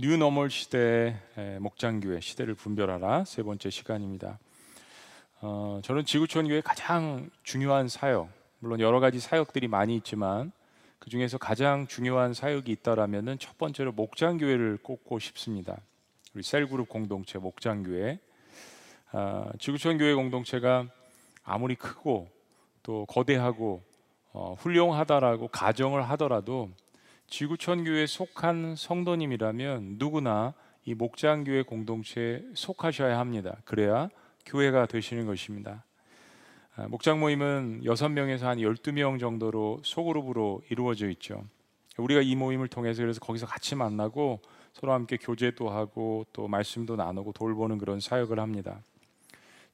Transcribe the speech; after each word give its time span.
뉴너멀 0.00 0.48
시대의 0.48 1.58
목장교회 1.58 2.20
시대를 2.20 2.54
분별하라 2.54 3.24
세 3.24 3.42
번째 3.42 3.68
시간입니다. 3.68 4.38
어, 5.40 5.80
저는 5.82 6.04
지구촌 6.04 6.46
교회 6.46 6.60
가장 6.60 7.28
중요한 7.42 7.88
사역, 7.88 8.28
물론 8.60 8.78
여러 8.78 9.00
가지 9.00 9.18
사역들이 9.18 9.66
많이 9.66 9.96
있지만 9.96 10.52
그 11.00 11.10
중에서 11.10 11.36
가장 11.36 11.88
중요한 11.88 12.32
사역이 12.32 12.70
있다라면은 12.70 13.40
첫 13.40 13.58
번째로 13.58 13.90
목장교회를 13.90 14.78
꼽고 14.84 15.18
싶습니다. 15.18 15.76
우리 16.32 16.44
셀그룹 16.44 16.88
공동체 16.88 17.40
목장교회, 17.40 18.20
아, 19.10 19.50
지구촌 19.58 19.98
교회 19.98 20.14
공동체가 20.14 20.86
아무리 21.42 21.74
크고 21.74 22.28
또 22.84 23.04
거대하고 23.06 23.82
어, 24.32 24.54
훌륭하다라고 24.60 25.48
가정을 25.48 26.08
하더라도 26.10 26.70
지구촌 27.28 27.84
교회에 27.84 28.06
속한 28.06 28.74
성도님이라면 28.76 29.96
누구나 29.98 30.54
이 30.84 30.94
목장 30.94 31.44
교회 31.44 31.62
공동체에 31.62 32.42
속하셔야 32.54 33.18
합니다. 33.18 33.58
그래야 33.66 34.08
교회가 34.46 34.86
되시는 34.86 35.26
것입니다. 35.26 35.84
아, 36.74 36.88
목장 36.88 37.20
모임은 37.20 37.82
6명에서 37.84 38.44
한 38.44 38.58
12명 38.58 39.20
정도로 39.20 39.80
소그룹으로 39.84 40.62
이루어져 40.70 41.10
있죠. 41.10 41.44
우리가 41.98 42.22
이 42.22 42.34
모임을 42.34 42.68
통해서 42.68 43.02
그래서 43.02 43.20
거기서 43.20 43.46
같이 43.46 43.74
만나고 43.74 44.40
서로 44.72 44.92
함께 44.94 45.18
교제도 45.18 45.68
하고 45.68 46.24
또 46.32 46.48
말씀도 46.48 46.96
나누고 46.96 47.32
돌보는 47.32 47.76
그런 47.76 48.00
사역을 48.00 48.40
합니다. 48.40 48.80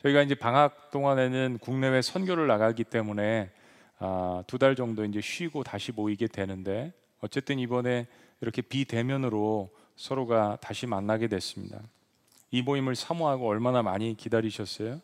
저희가 0.02 0.22
이제 0.22 0.34
방학 0.34 0.90
동안에는 0.90 1.58
국내외 1.60 2.02
선교를 2.02 2.48
나가기 2.48 2.84
때문에 2.84 3.52
아, 4.00 4.42
두 4.48 4.58
달 4.58 4.74
정도 4.74 5.04
이제 5.04 5.20
쉬고 5.20 5.62
다시 5.62 5.92
모이게 5.92 6.26
되는데 6.26 6.92
어쨌든 7.24 7.58
이번에 7.58 8.06
이렇게 8.42 8.60
비대면으로 8.60 9.70
서로가 9.96 10.58
다시 10.60 10.86
만나게 10.86 11.26
됐습니다. 11.28 11.80
이 12.50 12.60
모임을 12.60 12.94
사모하고 12.94 13.48
얼마나 13.48 13.82
많이 13.82 14.14
기다리셨어요? 14.14 15.00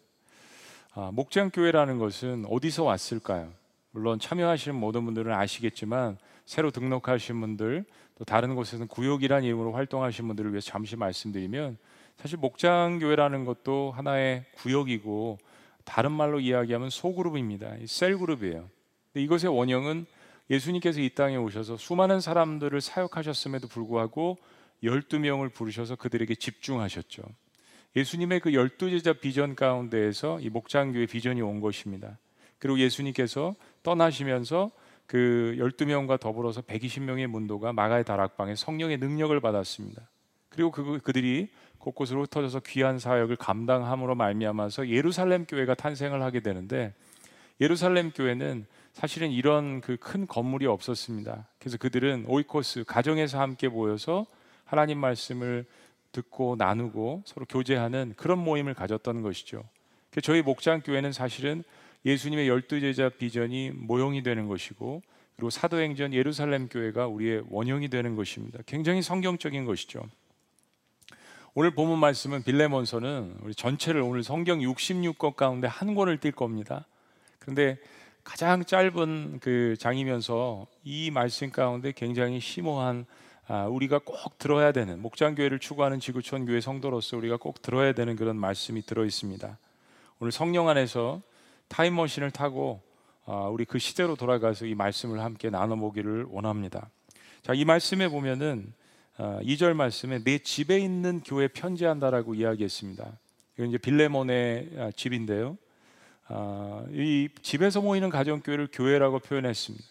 아, 0.92 1.10
목장 1.14 1.50
교회라는 1.50 1.98
것은 1.98 2.44
어디서 2.46 2.84
왔을까요? 2.84 3.50
물론 3.92 4.18
참여하시는 4.18 4.78
모든 4.78 5.06
분들은 5.06 5.32
아시겠지만 5.32 6.18
새로 6.44 6.70
등록하신 6.70 7.40
분들 7.40 7.84
또 8.18 8.24
다른 8.24 8.54
곳에서는 8.54 8.86
구역이라는 8.88 9.44
이름으로 9.44 9.72
활동하신 9.72 10.26
분들을 10.28 10.52
위해서 10.52 10.70
잠시 10.70 10.96
말씀드리면 10.96 11.78
사실 12.18 12.36
목장 12.36 12.98
교회라는 12.98 13.46
것도 13.46 13.92
하나의 13.92 14.44
구역이고 14.56 15.38
다른 15.84 16.12
말로 16.12 16.38
이야기하면 16.38 16.90
소그룹입니다. 16.90 17.76
셀그룹이에요. 17.86 18.68
이것의 19.14 19.56
원형은 19.56 20.04
예수님께서 20.50 21.00
이 21.00 21.10
땅에 21.10 21.36
오셔서 21.36 21.76
수많은 21.76 22.20
사람들을 22.20 22.80
사역하셨음에도 22.80 23.68
불구하고 23.68 24.38
12명을 24.82 25.52
부르셔서 25.52 25.96
그들에게 25.96 26.34
집중하셨죠. 26.34 27.22
예수님의 27.96 28.40
그 28.40 28.54
열두 28.54 28.90
제자 28.90 29.12
비전 29.12 29.54
가운데에서 29.54 30.40
이 30.40 30.48
목장교회 30.48 31.06
비전이 31.06 31.40
온 31.42 31.60
것입니다. 31.60 32.18
그리고 32.58 32.78
예수님께서 32.78 33.54
떠나시면서 33.82 34.70
그 35.06 35.56
12명과 35.58 36.20
더불어서 36.20 36.60
120명의 36.62 37.26
문도가 37.26 37.72
마가의 37.72 38.04
다락방에 38.04 38.54
성령의 38.54 38.98
능력을 38.98 39.38
받았습니다. 39.40 40.02
그리고 40.50 40.70
그, 40.70 41.00
그들이 41.02 41.48
곳곳으로 41.78 42.22
흩어져서 42.22 42.60
귀한 42.60 42.98
사역을 42.98 43.36
감당함으로 43.36 44.14
말미암아서 44.14 44.88
예루살렘 44.88 45.46
교회가 45.46 45.74
탄생을 45.74 46.22
하게 46.22 46.40
되는데 46.40 46.94
예루살렘 47.60 48.10
교회는 48.10 48.66
사실은 48.92 49.30
이런 49.30 49.80
그 49.80 49.96
큰 49.96 50.26
건물이 50.26 50.66
없었습니다. 50.66 51.46
그래서 51.58 51.78
그들은 51.78 52.24
오이코스 52.26 52.84
가정에서 52.84 53.40
함께 53.40 53.68
모여서 53.68 54.26
하나님 54.64 54.98
말씀을 54.98 55.64
듣고 56.12 56.56
나누고 56.56 57.22
서로 57.24 57.46
교제하는 57.46 58.14
그런 58.16 58.38
모임을 58.38 58.74
가졌던 58.74 59.22
것이죠. 59.22 59.62
저희 60.22 60.42
목장 60.42 60.80
교회는 60.80 61.12
사실은 61.12 61.62
예수님의 62.04 62.48
열두 62.48 62.80
제자 62.80 63.08
비전이 63.08 63.70
모형이 63.70 64.22
되는 64.22 64.48
것이고 64.48 65.02
그리고 65.36 65.50
사도행전 65.50 66.12
예루살렘 66.12 66.68
교회가 66.68 67.06
우리의 67.06 67.44
원형이 67.48 67.88
되는 67.88 68.16
것입니다. 68.16 68.58
굉장히 68.66 69.02
성경적인 69.02 69.64
것이죠. 69.64 70.02
오늘 71.54 71.72
본문 71.72 71.98
말씀은 71.98 72.42
빌레몬서는 72.42 73.36
우리 73.42 73.54
전체를 73.54 74.02
오늘 74.02 74.22
성경 74.22 74.60
66권 74.60 75.36
가운데 75.36 75.66
한 75.66 75.94
권을 75.94 76.18
띌 76.18 76.34
겁니다. 76.34 76.86
그런데 77.38 77.78
가장 78.30 78.64
짧은 78.64 79.40
그 79.40 79.74
장이면서 79.76 80.68
이 80.84 81.10
말씀 81.10 81.50
가운데 81.50 81.90
굉장히 81.90 82.38
심오한 82.38 83.04
아, 83.48 83.66
우리가 83.66 83.98
꼭 84.04 84.38
들어야 84.38 84.70
되는 84.70 85.02
목장 85.02 85.34
교회를 85.34 85.58
추구하는 85.58 85.98
지구촌 85.98 86.46
교회 86.46 86.60
성도로서 86.60 87.16
우리가 87.16 87.38
꼭 87.38 87.60
들어야 87.60 87.92
되는 87.92 88.14
그런 88.14 88.36
말씀이 88.36 88.82
들어 88.82 89.04
있습니다. 89.04 89.58
오늘 90.20 90.30
성령 90.30 90.68
안에서 90.68 91.20
타임머신을 91.66 92.30
타고 92.30 92.80
아, 93.26 93.48
우리 93.48 93.64
그 93.64 93.80
시대로 93.80 94.14
돌아가서 94.14 94.64
이 94.64 94.76
말씀을 94.76 95.20
함께 95.20 95.50
나눠 95.50 95.74
보기를 95.74 96.26
원합니다. 96.30 96.88
자, 97.42 97.52
이 97.52 97.64
말씀에 97.64 98.06
보면은 98.06 98.72
아, 99.16 99.40
2절 99.42 99.74
말씀에 99.74 100.22
내 100.22 100.38
집에 100.38 100.78
있는 100.78 101.20
교회 101.26 101.48
편지한다라고 101.48 102.36
이야기했습니다. 102.36 103.10
이건 103.56 103.70
이제 103.70 103.78
빌레몬의 103.78 104.70
아, 104.78 104.90
집인데요. 104.94 105.58
아, 106.32 106.84
이 106.92 107.28
집에서 107.42 107.80
모이는 107.80 108.08
가정교회를 108.08 108.68
교회라고 108.72 109.18
표현했습니다. 109.18 109.84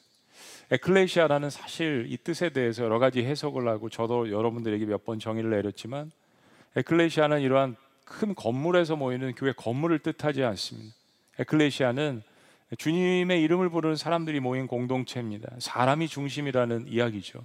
에클레시아라는 0.71 1.49
사실 1.49 2.05
이 2.09 2.17
뜻에 2.17 2.49
대해서 2.49 2.83
여러 2.83 2.97
가지 2.99 3.23
해석을 3.23 3.67
하고 3.67 3.89
저도 3.89 4.31
여러분들에게 4.31 4.85
몇 4.85 5.03
번 5.03 5.19
정의를 5.19 5.49
내렸지만 5.49 6.11
에클레시아는 6.75 7.41
이러한 7.41 7.75
큰 8.05 8.35
건물에서 8.35 8.95
모이는 8.95 9.33
교회 9.35 9.51
건물을 9.51 9.99
뜻하지 9.99 10.43
않습니다. 10.43 10.95
에클레시아는 11.39 12.23
주님의 12.77 13.41
이름을 13.43 13.69
부르는 13.69 13.95
사람들이 13.95 14.39
모인 14.39 14.67
공동체입니다. 14.67 15.49
사람이 15.59 16.07
중심이라는 16.07 16.87
이야기죠. 16.87 17.43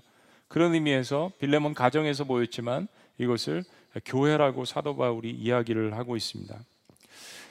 그런 0.49 0.75
의미에서 0.75 1.33
빌레몬 1.41 1.75
가정에서 1.75 2.25
모였지만 2.25 2.87
이것을 3.19 3.65
교회라고 4.04 4.66
사도 4.66 4.97
바울이 4.97 5.31
이야기를 5.31 5.94
하고 5.97 6.16
있습니다. 6.16 6.54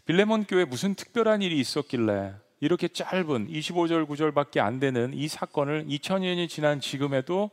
빌레몬 0.06 0.44
교회 0.44 0.66
무슨 0.66 0.96
특별한 0.96 1.42
일이 1.42 1.58
있었길래 1.62 2.34
이렇게 2.60 2.90
짧은 2.90 3.48
25절 3.48 4.06
9절밖에 4.06 4.60
안 4.60 4.82
되는 4.82 5.14
이 5.14 5.30
사건을 5.30 5.86
2000년이 5.86 6.50
지난 6.50 6.82
지금에도 6.82 7.50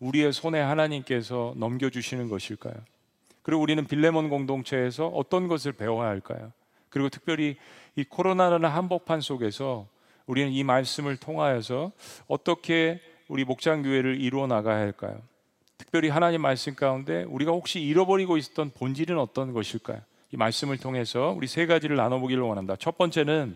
우리의 0.00 0.32
손에 0.32 0.60
하나님께서 0.60 1.54
넘겨 1.56 1.90
주시는 1.90 2.28
것일까요? 2.28 2.74
그리고 3.42 3.62
우리는 3.62 3.86
빌레몬 3.86 4.30
공동체에서 4.30 5.06
어떤 5.06 5.46
것을 5.46 5.70
배워야 5.70 6.08
할까요? 6.08 6.52
그리고 6.88 7.08
특별히 7.08 7.56
이 7.94 8.02
코로나라는 8.02 8.68
한복판 8.68 9.20
속에서 9.20 9.86
우리는 10.26 10.50
이 10.50 10.64
말씀을 10.64 11.16
통하여서 11.18 11.92
어떻게 12.26 13.00
우리 13.28 13.44
목장 13.44 13.82
교회를 13.82 14.20
이루어 14.20 14.48
나가야 14.48 14.76
할까요? 14.76 15.22
특별히 15.78 16.08
하나님 16.08 16.42
말씀 16.42 16.74
가운데 16.74 17.22
우리가 17.28 17.52
혹시 17.52 17.80
잃어버리고 17.80 18.38
있었던 18.38 18.70
본질은 18.70 19.18
어떤 19.18 19.52
것일까요? 19.52 20.00
이 20.32 20.36
말씀을 20.36 20.78
통해서 20.78 21.34
우리 21.36 21.46
세 21.46 21.66
가지를 21.66 21.96
나눠보기를 21.96 22.42
원합니다. 22.42 22.74
첫 22.76 22.96
번째는 22.96 23.54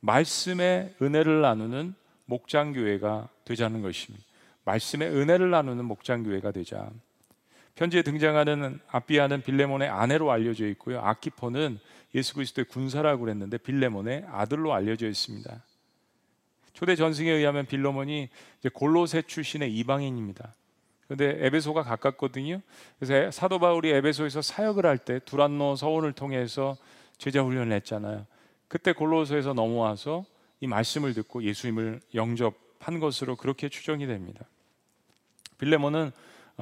말씀의 0.00 0.94
은혜를 1.00 1.40
나누는 1.40 1.94
목장교회가 2.26 3.28
되자는 3.44 3.80
것입니다. 3.80 4.24
말씀의 4.64 5.08
은혜를 5.08 5.50
나누는 5.50 5.84
목장교회가 5.84 6.50
되자. 6.50 6.90
편지에 7.76 8.02
등장하는 8.02 8.80
아비아는 8.88 9.42
빌레몬의 9.42 9.88
아내로 9.88 10.32
알려져 10.32 10.66
있고요. 10.68 11.00
아키포는 11.00 11.78
예수 12.16 12.34
그리스도의 12.34 12.64
군사라고 12.66 13.22
그랬는데 13.22 13.58
빌레몬의 13.58 14.26
아들로 14.30 14.74
알려져 14.74 15.06
있습니다. 15.08 15.62
초대 16.72 16.96
전승에 16.96 17.30
의하면 17.30 17.66
빌레몬이 17.66 18.28
골로새 18.72 19.22
출신의 19.22 19.72
이방인입니다. 19.76 20.54
근데 21.10 21.44
에베소가 21.44 21.82
가깝거든요. 21.82 22.60
그래서 23.00 23.32
사도 23.32 23.58
바울이 23.58 23.90
에베소에서 23.90 24.42
사역을 24.42 24.86
할 24.86 24.98
때 24.98 25.18
두란노 25.18 25.74
서원을 25.74 26.12
통해서 26.12 26.76
제자 27.18 27.42
훈련을 27.42 27.72
했잖아요. 27.78 28.26
그때 28.68 28.92
골로새에서 28.92 29.52
넘어와서 29.52 30.24
이 30.60 30.68
말씀을 30.68 31.12
듣고 31.14 31.42
예수님을 31.42 32.00
영접한 32.14 33.00
것으로 33.00 33.34
그렇게 33.34 33.68
추정이 33.68 34.06
됩니다. 34.06 34.44
빌레몬은 35.58 36.12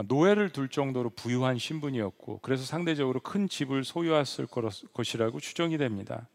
노예를 0.06 0.49
둘 0.49 0.71
정도로 0.71 1.11
부유한 1.11 1.59
신분이었고 1.59 2.39
그래서 2.41 2.65
상대적으로 2.65 3.21
큰 3.21 3.50
집을 3.50 3.85
소유했을 3.85 4.47
것이라고 4.95 5.41
추정이 5.41 5.77
됩니다. 5.77 6.27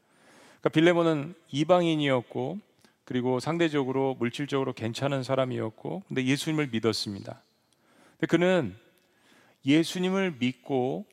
그러니까 0.59 0.69
빌레몬은 0.69 1.33
이방인이었고 1.49 2.59
그리고 3.05 3.39
상대적으로 3.39 4.15
물질적으로 4.19 4.73
괜찮은 4.73 5.23
사람이었고 5.23 6.03
근데 6.07 6.23
예수님을 6.23 6.69
믿었습니다. 6.71 7.41
그는 8.27 8.75
예수님을 9.65 10.35
믿고 10.39 11.05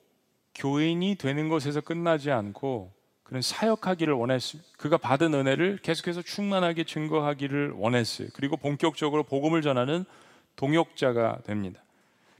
교인이 0.55 1.17
되는 1.17 1.49
것에서 1.49 1.81
끝나지 1.81 2.31
않고 2.31 2.93
그는 3.23 3.43
사역하기를 3.43 4.12
원했습니다. 4.12 4.71
그가 4.77 4.97
받은 4.97 5.35
은혜를 5.35 5.79
계속해서 5.83 6.23
충만하게 6.23 6.85
증거하기를 6.85 7.75
원했어요. 7.77 8.29
그리고 8.35 8.57
본격적으로 8.57 9.23
복음을 9.23 9.62
전하는 9.62 10.05
동역자가 10.57 11.43
됩니다. 11.45 11.81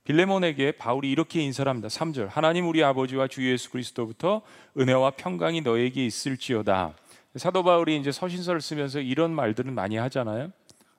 빌레몬에게 0.05 0.73
바울이 0.73 1.09
이렇게 1.09 1.41
인사를 1.41 1.71
합니다. 1.71 1.87
3절. 1.87 2.29
하나님 2.29 2.67
우리 2.67 2.83
아버지와 2.83 3.29
주 3.29 3.49
예수 3.49 3.71
그리스도부터 3.71 4.43
은혜와 4.77 5.13
평강이 5.13 5.61
너에게 5.61 6.05
있을지어다. 6.05 6.95
사도 7.37 7.63
바울이 7.63 7.97
이제 7.97 8.11
서신서를 8.11 8.61
쓰면서 8.61 8.99
이런 8.99 9.33
말들은 9.33 9.73
많이 9.73 9.97
하잖아요. 9.97 10.51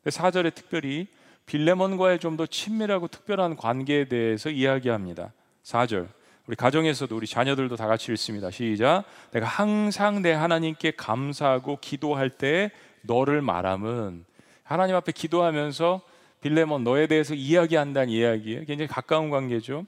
4절에 0.05 0.55
특별히 0.55 1.07
빌레몬과의 1.51 2.19
좀 2.19 2.37
더 2.37 2.45
친밀하고 2.45 3.09
특별한 3.09 3.57
관계에 3.57 4.05
대해서 4.05 4.49
이야기합니다. 4.49 5.33
4절. 5.63 6.07
우리 6.47 6.55
가정에서도 6.55 7.13
우리 7.13 7.27
자녀들도 7.27 7.75
다 7.75 7.87
같이 7.87 8.09
읽습니다. 8.13 8.49
시작. 8.49 9.03
내가 9.31 9.47
항상 9.47 10.21
내 10.21 10.31
하나님께 10.31 10.91
감사하고 10.91 11.79
기도할 11.81 12.29
때 12.29 12.71
너를 13.01 13.41
말함은 13.41 14.23
하나님 14.63 14.95
앞에 14.95 15.11
기도하면서 15.11 15.99
빌레몬 16.39 16.85
너에 16.85 17.07
대해서 17.07 17.33
이야기한다는 17.35 18.13
이야기에 18.13 18.63
굉장히 18.63 18.87
가까운 18.87 19.29
관계죠. 19.29 19.85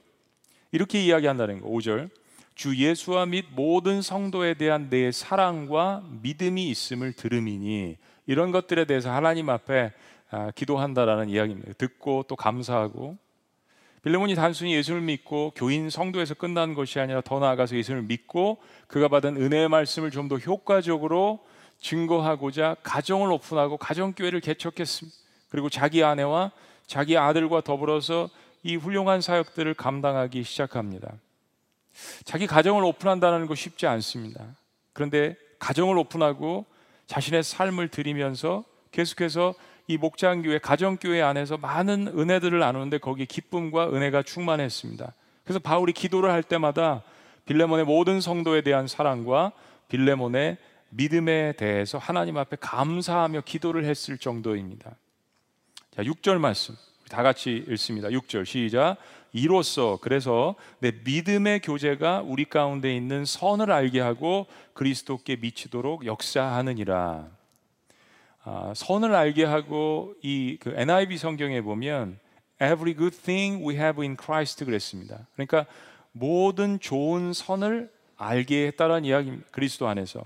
이렇게 0.70 1.02
이야기한다는 1.02 1.62
거. 1.62 1.68
5절. 1.70 2.10
주 2.54 2.76
예수와 2.76 3.24
및 3.24 3.46
모든 3.52 4.02
성도에 4.02 4.52
대한 4.54 4.90
내 4.90 5.10
사랑과 5.10 6.04
믿음이 6.20 6.68
있음을 6.68 7.14
들음이니 7.14 7.96
이런 8.26 8.52
것들에 8.52 8.84
대해서 8.84 9.10
하나님 9.10 9.48
앞에 9.48 9.84
아, 9.86 9.90
기도한다라는 10.54 11.28
이야기입니다. 11.28 11.72
듣고 11.74 12.24
또 12.28 12.36
감사하고 12.36 13.16
빌레몬이 14.02 14.34
단순히 14.34 14.74
예수를 14.74 15.00
믿고 15.00 15.52
교인 15.56 15.88
성도에서 15.88 16.34
끝난 16.34 16.74
것이 16.74 17.00
아니라 17.00 17.22
더 17.22 17.38
나아가서 17.38 17.74
예수를 17.76 18.02
믿고 18.02 18.58
그가 18.86 19.08
받은 19.08 19.40
은혜의 19.40 19.68
말씀을 19.68 20.10
좀 20.10 20.28
더 20.28 20.36
효과적으로 20.36 21.40
증거하고자 21.80 22.76
가정을 22.82 23.30
오픈하고 23.32 23.76
가정교회를 23.76 24.40
개척했습니다. 24.40 25.16
그리고 25.48 25.68
자기 25.68 26.02
아내와 26.04 26.52
자기 26.86 27.16
아들과 27.16 27.60
더불어서 27.62 28.28
이 28.62 28.76
훌륭한 28.76 29.20
사역들을 29.20 29.74
감당하기 29.74 30.42
시작합니다. 30.42 31.12
자기 32.24 32.46
가정을 32.46 32.84
오픈한다는 32.84 33.46
거 33.46 33.54
쉽지 33.54 33.86
않습니다. 33.86 34.44
그런데 34.92 35.36
가정을 35.58 35.96
오픈하고 35.98 36.66
자신의 37.06 37.42
삶을 37.42 37.88
드리면서 37.88 38.64
계속해서 38.90 39.54
이 39.86 39.98
목장교회, 39.98 40.58
가정교회 40.58 41.20
안에서 41.20 41.56
많은 41.58 42.08
은혜들을 42.08 42.58
나누는데 42.58 42.98
거기에 42.98 43.26
기쁨과 43.26 43.90
은혜가 43.90 44.22
충만했습니다. 44.22 45.12
그래서 45.44 45.58
바울이 45.58 45.92
기도를 45.92 46.30
할 46.30 46.42
때마다 46.42 47.02
빌레몬의 47.46 47.84
모든 47.84 48.20
성도에 48.20 48.62
대한 48.62 48.86
사랑과 48.86 49.52
빌레몬의 49.88 50.56
믿음에 50.90 51.52
대해서 51.52 51.98
하나님 51.98 52.38
앞에 52.38 52.56
감사하며 52.60 53.42
기도를 53.42 53.84
했을 53.84 54.16
정도입니다. 54.16 54.96
자, 55.94 56.02
6절 56.02 56.38
말씀. 56.38 56.74
다 57.10 57.22
같이 57.22 57.64
읽습니다. 57.68 58.08
6절 58.08 58.46
시작. 58.46 58.96
이로써 59.32 59.98
그래서 60.00 60.54
내 60.78 60.92
믿음의 61.04 61.60
교제가 61.60 62.22
우리 62.24 62.44
가운데 62.44 62.96
있는 62.96 63.24
선을 63.24 63.70
알게 63.70 64.00
하고 64.00 64.46
그리스도께 64.72 65.36
미치도록 65.36 66.06
역사하느니라. 66.06 67.28
아, 68.44 68.72
선을 68.76 69.14
알게 69.14 69.44
하고 69.44 70.14
이 70.22 70.58
그 70.60 70.74
NIV 70.76 71.16
성경에 71.16 71.60
보면 71.62 72.18
every 72.62 72.94
good 72.94 73.16
thing 73.16 73.66
we 73.66 73.74
have 73.74 74.02
in 74.02 74.16
Christ 74.22 74.64
그랬습니다. 74.64 75.26
그러니까 75.34 75.66
모든 76.12 76.78
좋은 76.78 77.32
선을 77.32 77.90
알게 78.16 78.66
했다는 78.68 79.04
이야기입니다. 79.04 79.46
그리스도 79.50 79.88
안에서. 79.88 80.22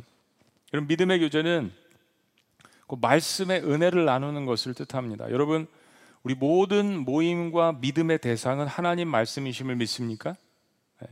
여러 0.74 0.84
믿음의 0.84 1.20
교제는 1.20 1.72
그 2.86 2.96
말씀의 3.00 3.62
은혜를 3.64 4.04
나누는 4.04 4.44
것을 4.46 4.74
뜻합니다. 4.74 5.30
여러분, 5.30 5.66
우리 6.22 6.34
모든 6.34 7.04
모임과 7.04 7.78
믿음의 7.80 8.18
대상은 8.18 8.66
하나님 8.66 9.08
말씀이심을 9.08 9.76
믿습니까? 9.76 10.34
네. 11.00 11.08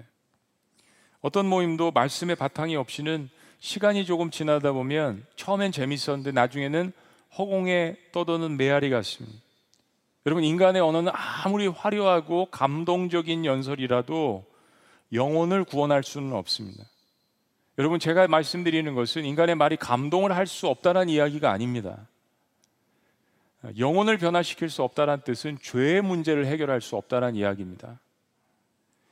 어떤 1.21 1.47
모임도 1.47 1.93
말씀의 1.93 2.37
바탕이 2.37 2.77
없이는 2.77 3.31
시간이 3.59 4.05
조금 4.05 4.31
지나다 4.31 4.73
보면 4.73 5.25
처음엔 5.37 5.73
재밌었는데 5.73 6.33
나중에는 6.33 6.93
허공에 7.39 7.97
떠도는 8.13 8.57
메아리 8.57 8.91
같습니다. 8.91 9.39
여러분 10.27 10.45
인간의 10.45 10.83
언어는 10.83 11.13
아무리 11.15 11.67
화려하고 11.67 12.47
감동적인 12.51 13.45
연설이라도 13.45 14.45
영혼을 15.13 15.65
구원할 15.65 16.03
수는 16.03 16.33
없습니다. 16.33 16.85
여러분 17.79 18.01
제가 18.01 18.27
말씀드리는 18.27 18.95
것은 18.95 19.25
인간의 19.25 19.55
말이 19.55 19.77
감동을 19.77 20.35
할 20.35 20.47
수 20.47 20.67
없다는 20.67 21.09
이야기가 21.09 21.51
아닙니다. 21.51 22.09
영혼을 23.79 24.17
변화시킬 24.17 24.71
수 24.71 24.83
없다는 24.83 25.23
뜻은 25.23 25.59
죄의 25.61 26.03
문제를 26.03 26.47
해결할 26.47 26.81
수 26.81 26.97
없다는 26.97 27.35
이야기입니다. 27.35 28.01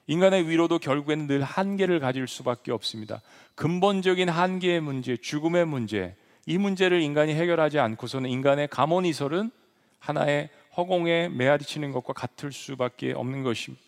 인간의 0.06 0.48
위로도 0.48 0.78
결국에는 0.78 1.26
늘 1.26 1.42
한계를 1.42 2.00
가질 2.00 2.28
수밖에 2.28 2.72
없습니다. 2.72 3.22
근본적인 3.54 4.28
한계의 4.28 4.80
문제, 4.80 5.16
죽음의 5.16 5.66
문제, 5.66 6.14
이 6.46 6.58
문제를 6.58 7.00
인간이 7.00 7.34
해결하지 7.34 7.78
않고서는 7.78 8.28
인간의 8.28 8.68
감언이설은 8.68 9.50
하나의 9.98 10.50
허공에 10.76 11.28
메아리치는 11.30 11.92
것과 11.92 12.12
같을 12.12 12.52
수밖에 12.52 13.12
없는 13.12 13.42
것입니다. 13.42 13.82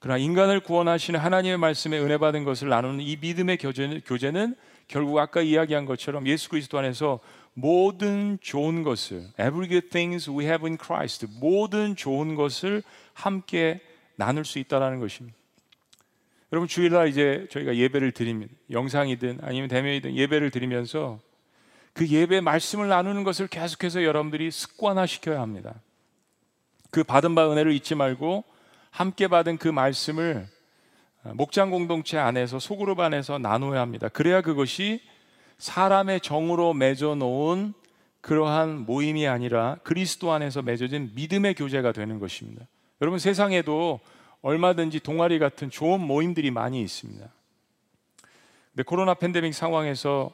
그러나 0.00 0.18
인간을 0.18 0.60
구원하시는 0.60 1.18
하나님의 1.18 1.58
말씀에 1.58 1.98
은혜 1.98 2.18
받은 2.18 2.44
것을 2.44 2.68
나누는 2.68 3.00
이 3.00 3.16
믿음의 3.16 3.56
교제는, 3.58 4.00
교제는 4.04 4.56
결국 4.88 5.18
아까 5.18 5.40
이야기한 5.40 5.86
것처럼 5.86 6.26
예수 6.26 6.48
그리스도 6.50 6.78
안에서 6.78 7.20
모든 7.54 8.38
좋은 8.40 8.82
것을 8.82 9.22
every 9.34 9.68
good 9.68 9.90
things 9.90 10.28
we 10.28 10.44
have 10.44 10.66
in 10.66 10.76
Christ 10.76 11.26
모든 11.38 11.94
좋은 11.94 12.34
것을 12.34 12.82
함께 13.14 13.80
나눌 14.16 14.44
수 14.44 14.58
있다라는 14.58 15.00
것입니다. 15.00 15.41
여러분 16.52 16.68
주일날 16.68 17.08
이제 17.08 17.46
저희가 17.50 17.76
예배를 17.76 18.12
드립니다. 18.12 18.52
영상이든 18.70 19.38
아니면 19.40 19.68
대면이든 19.68 20.14
예배를 20.14 20.50
드리면서 20.50 21.18
그 21.94 22.06
예배 22.06 22.42
말씀을 22.42 22.88
나누는 22.88 23.24
것을 23.24 23.46
계속해서 23.46 24.04
여러분들이 24.04 24.50
습관화 24.50 25.06
시켜야 25.06 25.40
합니다. 25.40 25.74
그 26.90 27.04
받은 27.04 27.34
바 27.34 27.50
은혜를 27.50 27.72
잊지 27.72 27.94
말고 27.94 28.44
함께 28.90 29.28
받은 29.28 29.56
그 29.56 29.68
말씀을 29.68 30.46
목장 31.34 31.70
공동체 31.70 32.18
안에서 32.18 32.58
소그룹 32.58 33.00
안에서 33.00 33.38
나눠야 33.38 33.80
합니다. 33.80 34.08
그래야 34.08 34.42
그것이 34.42 35.00
사람의 35.56 36.20
정으로 36.20 36.74
맺어 36.74 37.14
놓은 37.14 37.72
그러한 38.20 38.84
모임이 38.84 39.26
아니라 39.26 39.78
그리스도 39.84 40.32
안에서 40.32 40.60
맺어진 40.60 41.12
믿음의 41.14 41.54
교제가 41.54 41.92
되는 41.92 42.18
것입니다. 42.18 42.66
여러분 43.00 43.18
세상에도 43.18 44.00
얼마든지 44.42 45.00
동아리 45.00 45.38
같은 45.38 45.70
좋은 45.70 46.00
모임들이 46.00 46.50
많이 46.50 46.82
있습니다. 46.82 47.26
근데 48.72 48.82
코로나 48.82 49.14
팬데믹 49.14 49.54
상황에서 49.54 50.32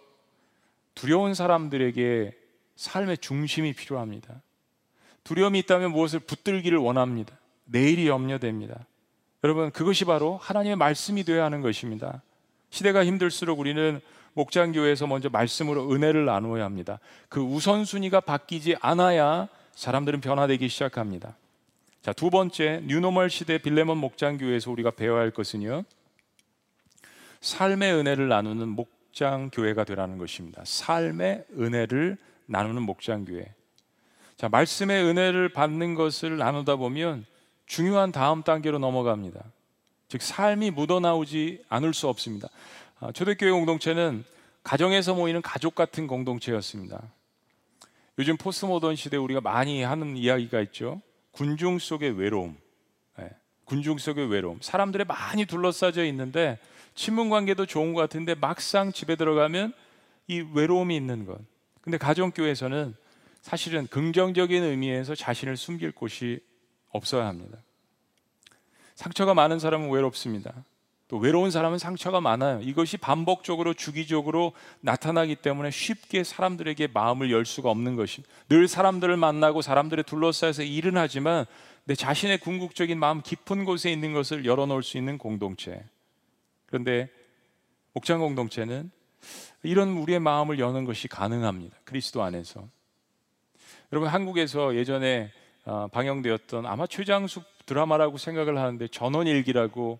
두려운 0.95 1.35
사람들에게 1.35 2.37
삶의 2.77 3.19
중심이 3.19 3.73
필요합니다. 3.73 4.43
두려움이 5.25 5.59
있다면 5.61 5.93
무엇을 5.93 6.21
붙들기를 6.21 6.79
원합니다. 6.79 7.37
내일이 7.65 8.09
염려됩니다. 8.09 8.87
여러분, 9.45 9.71
그것이 9.71 10.05
바로 10.05 10.37
하나님의 10.39 10.77
말씀이 10.77 11.23
되어야 11.25 11.45
하는 11.45 11.61
것입니다. 11.61 12.23
시대가 12.71 13.05
힘들수록 13.05 13.59
우리는 13.59 14.01
목장교회에서 14.33 15.07
먼저 15.07 15.29
말씀으로 15.29 15.93
은혜를 15.93 16.25
나누어야 16.25 16.65
합니다. 16.65 16.99
그 17.29 17.41
우선순위가 17.41 18.21
바뀌지 18.21 18.77
않아야 18.81 19.49
사람들은 19.75 20.21
변화되기 20.21 20.69
시작합니다. 20.69 21.37
자, 22.03 22.13
두 22.13 22.31
번째, 22.31 22.81
뉴노멀 22.85 23.29
시대 23.29 23.59
빌레몬 23.59 23.99
목장교회에서 23.99 24.71
우리가 24.71 24.93
배워야 24.93 25.21
할 25.21 25.31
것은요. 25.31 25.85
삶의 27.41 27.93
은혜를 27.93 28.29
나누는 28.29 28.69
목장 28.69 29.51
교회가 29.51 29.85
되라는 29.85 30.19
것입니다. 30.19 30.63
삶의 30.65 31.45
은혜를 31.59 32.17
나누는 32.47 32.83
목장 32.83 33.25
교회. 33.25 33.53
자, 34.37 34.49
말씀의 34.49 35.05
은혜를 35.05 35.49
받는 35.49 35.95
것을 35.97 36.39
나누다 36.39 36.77
보면 36.77 37.27
중요한 37.67 38.13
다음 38.13 38.43
단계로 38.43 38.79
넘어갑니다. 38.79 39.45
즉 40.07 40.23
삶이 40.23 40.71
묻어나오지 40.71 41.65
않을 41.69 41.93
수 41.95 42.09
없습니다. 42.09 42.49
아, 43.01 43.13
초대교회 43.13 43.51
공동체는 43.51 44.25
가정에서 44.63 45.15
모이는 45.15 45.43
가족 45.43 45.75
같은 45.75 46.07
공동체였습니다. 46.07 47.03
요즘 48.19 48.37
포스모던 48.37 48.97
시대 48.97 49.17
우리가 49.17 49.41
많이 49.41 49.83
하는 49.83 50.17
이야기가 50.17 50.61
있죠. 50.63 51.01
군중 51.39 51.79
속의 51.79 52.19
외로움. 52.19 52.57
네. 53.17 53.31
군중 53.65 53.99
속의 53.99 54.29
외로움. 54.29 54.59
사람들의 54.61 55.07
많이 55.07 55.47
둘러싸져 55.47 56.05
있는데 56.07 56.59
친분 56.97 57.31
관계도 57.31 57.65
좋은 57.65 57.95
것 57.95 58.01
같은데 58.01 58.35
막상 58.35 58.91
집에 58.91 59.15
들어가면 59.15 59.73
이 60.27 60.45
외로움이 60.53 60.97
있는 60.97 61.27
것. 61.27 61.39
근데 61.81 61.97
가정교회에서는 61.97 62.97
사실은 63.41 63.87
긍정적인 63.87 64.65
의미에서 64.65 65.15
자신을 65.15 65.57
숨길 65.57 65.93
곳이 65.93 66.41
없어야 66.91 67.29
합니다. 67.29 67.57
상처가 68.97 69.33
많은 69.33 69.61
사람은 69.61 69.91
외롭습니다. 69.91 70.65
또 71.09 71.17
외로운 71.17 71.51
사람은 71.51 71.79
상처가 71.79 72.21
많아요. 72.21 72.61
이것이 72.61 72.99
반복적으로 72.99 73.73
주기적으로 73.73 74.53
나타나기 74.81 75.37
때문에 75.37 75.71
쉽게 75.71 76.23
사람들에게 76.23 76.89
마음을 76.89 77.31
열 77.31 77.47
수가 77.47 77.71
없는 77.71 77.97
것이. 77.97 78.23
늘 78.51 78.69
사람들을 78.69 79.17
만나고 79.17 79.63
사람들의 79.63 80.05
둘러싸여서 80.05 80.65
일은 80.65 80.99
하지만 80.99 81.47
내 81.85 81.95
자신의 81.95 82.39
궁극적인 82.39 82.99
마음 82.99 83.23
깊은 83.23 83.65
곳에 83.65 83.91
있는 83.91 84.13
것을 84.13 84.45
열어놓을 84.45 84.83
수 84.83 84.99
있는 84.99 85.17
공동체. 85.17 85.83
그런데 86.67 87.09
목장 87.95 88.21
공동체는 88.21 88.91
이런 89.63 89.97
우리의 89.97 90.21
마음을 90.21 90.59
여는 90.59 90.85
것이 90.85 91.09
가능합니다. 91.09 91.75
그리스도 91.85 92.23
안에서. 92.23 92.69
여러분 93.93 94.11
한국에서 94.11 94.75
예전에 94.77 95.33
어, 95.65 95.89
방영되었던 95.89 96.67
아마 96.67 96.87
최장숙 96.87 97.45
드라마라고 97.65 98.19
생각을 98.19 98.59
하는데 98.59 98.87
전원일기라고 98.89 99.99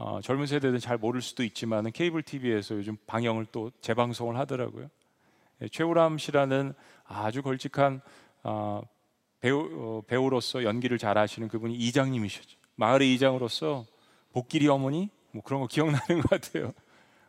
어, 0.00 0.20
젊은 0.22 0.46
세대들은 0.46 0.78
잘 0.78 0.96
모를 0.96 1.20
수도 1.20 1.42
있지만 1.42 1.90
케이블 1.90 2.22
TV에서 2.22 2.76
요즘 2.76 2.96
방영을 3.08 3.46
또 3.50 3.72
재방송을 3.80 4.38
하더라고요. 4.38 4.88
예, 5.60 5.68
최우람 5.68 6.18
씨라는 6.18 6.72
아주 7.04 7.42
걸직한 7.42 8.00
어, 8.44 8.80
배우, 9.40 9.58
어, 9.58 10.02
배우로서 10.06 10.62
연기를 10.62 10.98
잘하시는 10.98 11.48
그분이 11.48 11.74
이장님이셨죠. 11.74 12.56
마을의 12.76 13.12
이장으로서 13.14 13.86
복길이 14.32 14.68
어머니 14.68 15.10
뭐 15.32 15.42
그런 15.42 15.60
거 15.60 15.66
기억나는 15.66 16.22
것 16.22 16.30
같아요. 16.30 16.72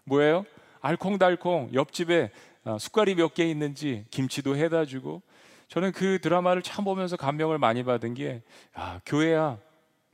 뭐예요? 0.03 0.45
알콩달콩 0.79 1.71
옆집에 1.73 2.29
어, 2.65 2.77
숟갈이 2.77 3.15
몇 3.15 3.33
개 3.33 3.49
있는지 3.49 4.05
김치도 4.11 4.55
해다 4.57 4.85
주고 4.85 5.23
저는 5.69 5.91
그 5.91 6.19
드라마를 6.21 6.61
참 6.61 6.85
보면서 6.85 7.17
감명을 7.17 7.57
많이 7.57 7.83
받은 7.83 8.13
게 8.13 8.43
야, 8.77 9.01
교회야 9.07 9.57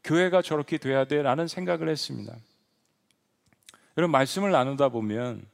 교회가 0.06 0.42
저렇게 0.42 0.78
돼야 0.78 1.06
돼라는 1.06 1.48
생각을 1.48 1.90
했습니다. 1.90 2.36
여러분 3.98 4.12
말씀을 4.12 4.52
나누다 4.52 4.90
보면 4.90 5.46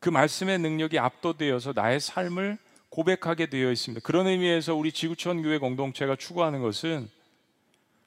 그 0.00 0.08
말씀의 0.08 0.58
능력이 0.58 0.98
압도되어서 0.98 1.72
나의 1.74 2.00
삶을 2.00 2.58
고백하게 2.88 3.46
되어 3.46 3.70
있습니다. 3.70 4.04
그런 4.04 4.26
의미에서 4.26 4.74
우리 4.74 4.92
지구촌 4.92 5.42
교회 5.42 5.58
공동체가 5.58 6.16
추구하는 6.16 6.62
것은 6.62 7.08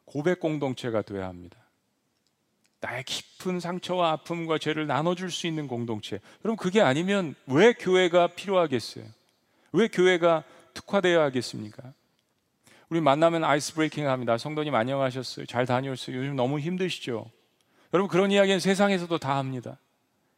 고백 0.05 0.39
공동체가 0.39 1.01
되어야 1.01 1.27
합니다. 1.27 1.57
나의 2.81 3.03
깊은 3.03 3.59
상처와 3.59 4.11
아픔과 4.11 4.57
죄를 4.57 4.87
나눠줄 4.87 5.31
수 5.31 5.47
있는 5.47 5.67
공동체. 5.67 6.19
그럼 6.41 6.55
그게 6.55 6.81
아니면 6.81 7.35
왜 7.47 7.73
교회가 7.73 8.27
필요하겠어요? 8.27 9.05
왜 9.71 9.87
교회가 9.87 10.43
특화되어야 10.73 11.23
하겠습니까? 11.23 11.93
우리 12.89 13.01
만나면 13.01 13.43
아이스 13.43 13.73
브레이킹 13.73 14.07
합니다. 14.07 14.37
성도님 14.37 14.75
안녕하셨어요. 14.75 15.45
잘 15.47 15.65
다녀오셨어요. 15.65 16.17
요즘 16.17 16.35
너무 16.35 16.59
힘드시죠? 16.59 17.25
여러분 17.93 18.09
그런 18.09 18.31
이야기는 18.31 18.59
세상에서도 18.59 19.17
다 19.17 19.37
합니다. 19.37 19.79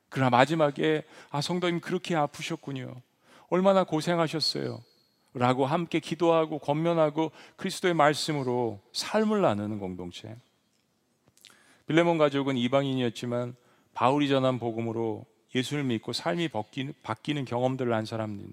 그러나 0.10 0.30
마지막에 0.30 1.04
아 1.30 1.42
성도님 1.42 1.82
그렇게 1.82 2.16
아프셨군요. 2.16 3.02
얼마나 3.50 3.84
고생하셨어요. 3.84 4.82
라고 5.34 5.66
함께 5.66 6.00
기도하고 6.00 6.60
권면하고 6.60 7.32
그리스도의 7.58 7.94
말씀으로 7.94 8.80
삶을 8.94 9.42
나누는 9.42 9.80
공동체. 9.80 10.36
빌레몬 11.88 12.18
가족은 12.18 12.58
이방인이었지만 12.58 13.56
바울이 13.94 14.30
전한 14.30 14.58
복음으로 14.58 15.26
예수를 15.54 15.84
믿고 15.84 16.14
삶이 16.14 16.50
바뀌는, 16.50 16.94
바뀌는 17.04 17.46
경험들을 17.46 17.94
한 17.94 18.06
사람들은 18.06 18.52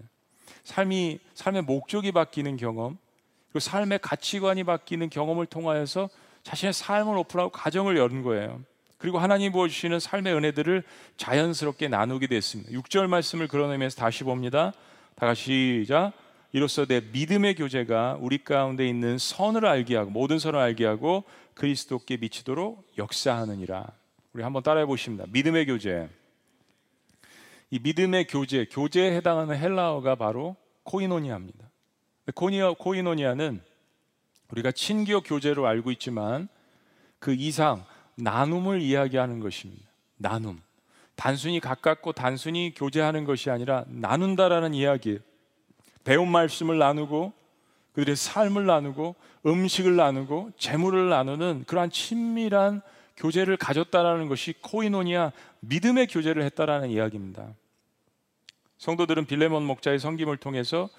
삶이 0.65 1.21
삶의 1.35 1.63
목적이 1.63 2.13
바뀌는 2.13 2.57
경험, 2.57 2.99
그리고 3.55 3.71
삶의 3.71 4.01
가치관이 4.01 4.65
바뀌는 4.65 5.11
경험을 5.11 5.47
통하여서 5.47 6.11
자신의 6.43 6.73
삶을 6.73 7.17
오픈하고 7.19 7.51
가정을 7.51 7.97
여는 7.97 8.23
거예요. 8.23 8.61
그리고 8.99 9.21
하나님 9.21 9.53
부어주시는 9.53 10.01
삶의 10.01 10.35
은혜들을 10.35 10.83
자연스럽게 11.19 11.87
나누게 11.87 12.27
됐습니다. 12.27 12.73
6절 12.73 13.07
말씀을 13.07 13.47
그런 13.47 13.71
의미에서 13.71 13.95
다시 13.95 14.25
봅니다. 14.25 14.73
다 15.15 15.27
같이 15.27 15.83
시작. 15.85 16.13
이로써 16.51 16.85
내 16.85 17.01
믿음의 17.13 17.55
교제가 17.55 18.19
우리 18.21 18.43
가운데 18.43 18.89
있는 18.89 19.19
선을 19.19 19.67
알게 19.67 19.95
하고 19.95 20.11
모든 20.11 20.41
선을 20.41 20.59
알게 20.59 20.85
하고 20.85 21.23
그리스도께 21.55 22.17
미치도록 22.17 22.85
역사하느니라. 22.99 23.87
우리 24.33 24.43
한번 24.43 24.65
따라해 24.65 24.85
보십니다. 24.85 25.27
믿음의 25.29 25.67
교제. 25.67 26.09
이 27.71 27.79
믿음의 27.79 28.27
교제, 28.27 28.67
교제에 28.69 29.15
해당하는 29.15 29.57
헬라어가 29.57 30.17
바로 30.17 30.57
코이노니아입니다. 30.83 31.69
코이노니아는 32.33 33.61
우리가 34.51 34.73
친교 34.73 35.21
교제로 35.21 35.67
알고 35.67 35.91
있지만 35.93 36.49
그 37.19 37.35
이상 37.35 37.85
나눔을 38.17 38.81
이야기하는 38.81 39.41
것입니다. 39.41 39.89
나눔. 40.17 40.61
단순히 41.17 41.61
가깝고 41.61 42.13
단순히 42.13 42.73
교제하는 42.75 43.25
것이 43.25 43.51
아니라 43.51 43.85
나눈다라는 43.89 44.75
이야기. 44.75 45.19
배운 46.05 46.31
말씀을 46.31 46.79
나누고 46.79 47.33
그들의 47.93 48.17
삶을 48.17 48.67
나누고 48.67 49.15
음식을 49.47 49.97
나누고 49.97 50.53
재물을 50.59 51.09
나누는 51.09 51.65
그러한 51.67 51.91
친밀한 51.91 52.83
교제를 53.17 53.57
가졌다라는 53.57 54.29
것이 54.29 54.55
코이노니아 54.61 55.33
믿음의 55.61 56.09
교제를 56.09 56.43
했다라는 56.43 56.91
이야기입니다. 56.91 57.55
성도들은 58.79 59.27
빌레몬 59.27 59.65
목자의 59.65 59.99
성김을 59.99 60.39
통해서 60.39 60.91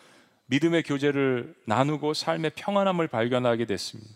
믿음의 0.47 0.83
교제를 0.83 1.55
나누고 1.65 2.13
삶의 2.13 2.51
평안함을 2.55 3.07
발견하게 3.07 3.65
됐습니다. 3.65 4.11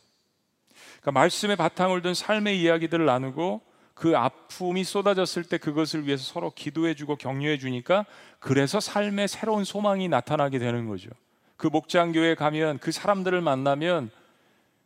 그러니까 1.02 1.12
말씀의 1.12 1.56
바탕을 1.56 2.02
둔 2.02 2.14
삶의 2.14 2.62
이야기들을 2.62 3.06
나누고 3.06 3.62
그 3.94 4.18
아픔이 4.18 4.84
쏟아졌을 4.84 5.44
때 5.44 5.58
그것을 5.58 6.06
위해서 6.06 6.24
서로 6.24 6.52
기도해 6.52 6.94
주고 6.94 7.16
격려해 7.16 7.58
주니까 7.58 8.06
그래서 8.40 8.80
삶의 8.80 9.28
새로운 9.28 9.64
소망이 9.64 10.08
나타나게 10.08 10.60
되는 10.60 10.88
거죠. 10.88 11.10
그 11.58 11.68
목장교회 11.68 12.36
가면 12.36 12.80
그 12.80 12.92
사람들을 12.92 13.42
만나면 13.42 14.10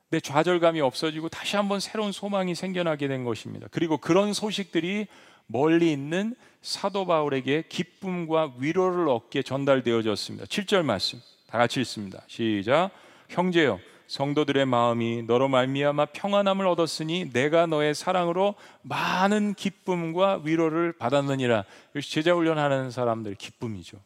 내 0.09 0.19
좌절감이 0.19 0.81
없어지고 0.81 1.29
다시 1.29 1.55
한번 1.55 1.79
새로운 1.79 2.12
소망이 2.12 2.55
생겨나게 2.55 3.07
된 3.07 3.23
것입니다. 3.23 3.67
그리고 3.71 3.97
그런 3.97 4.33
소식들이 4.33 5.07
멀리 5.47 5.91
있는 5.91 6.35
사도 6.63 7.05
바울에게 7.05 7.65
기쁨과 7.67 8.53
위로를 8.58 9.10
얻게 9.10 9.43
전달되어졌습니다. 9.43 10.46
7절 10.46 10.84
말씀 10.84 11.22
다 11.46 11.58
같이 11.58 11.82
읽습니다. 11.82 12.24
시작. 12.27 12.89
형제여 13.29 13.79
성도들의 14.08 14.65
마음이 14.65 15.24
너로 15.24 15.50
말미암아 15.50 16.08
평안함을 16.08 16.65
얻었으니 16.67 17.32
내가 17.34 17.65
너의 17.65 17.93
사랑으로 17.93 18.55
많은 18.82 19.55
기쁨과 19.55 20.41
위로를 20.43 20.93
받았느니라. 20.93 21.65
이것이 21.91 22.12
제자 22.12 22.34
훈련하는 22.34 22.91
사람들 22.91 23.36
기쁨이죠. 23.36 23.98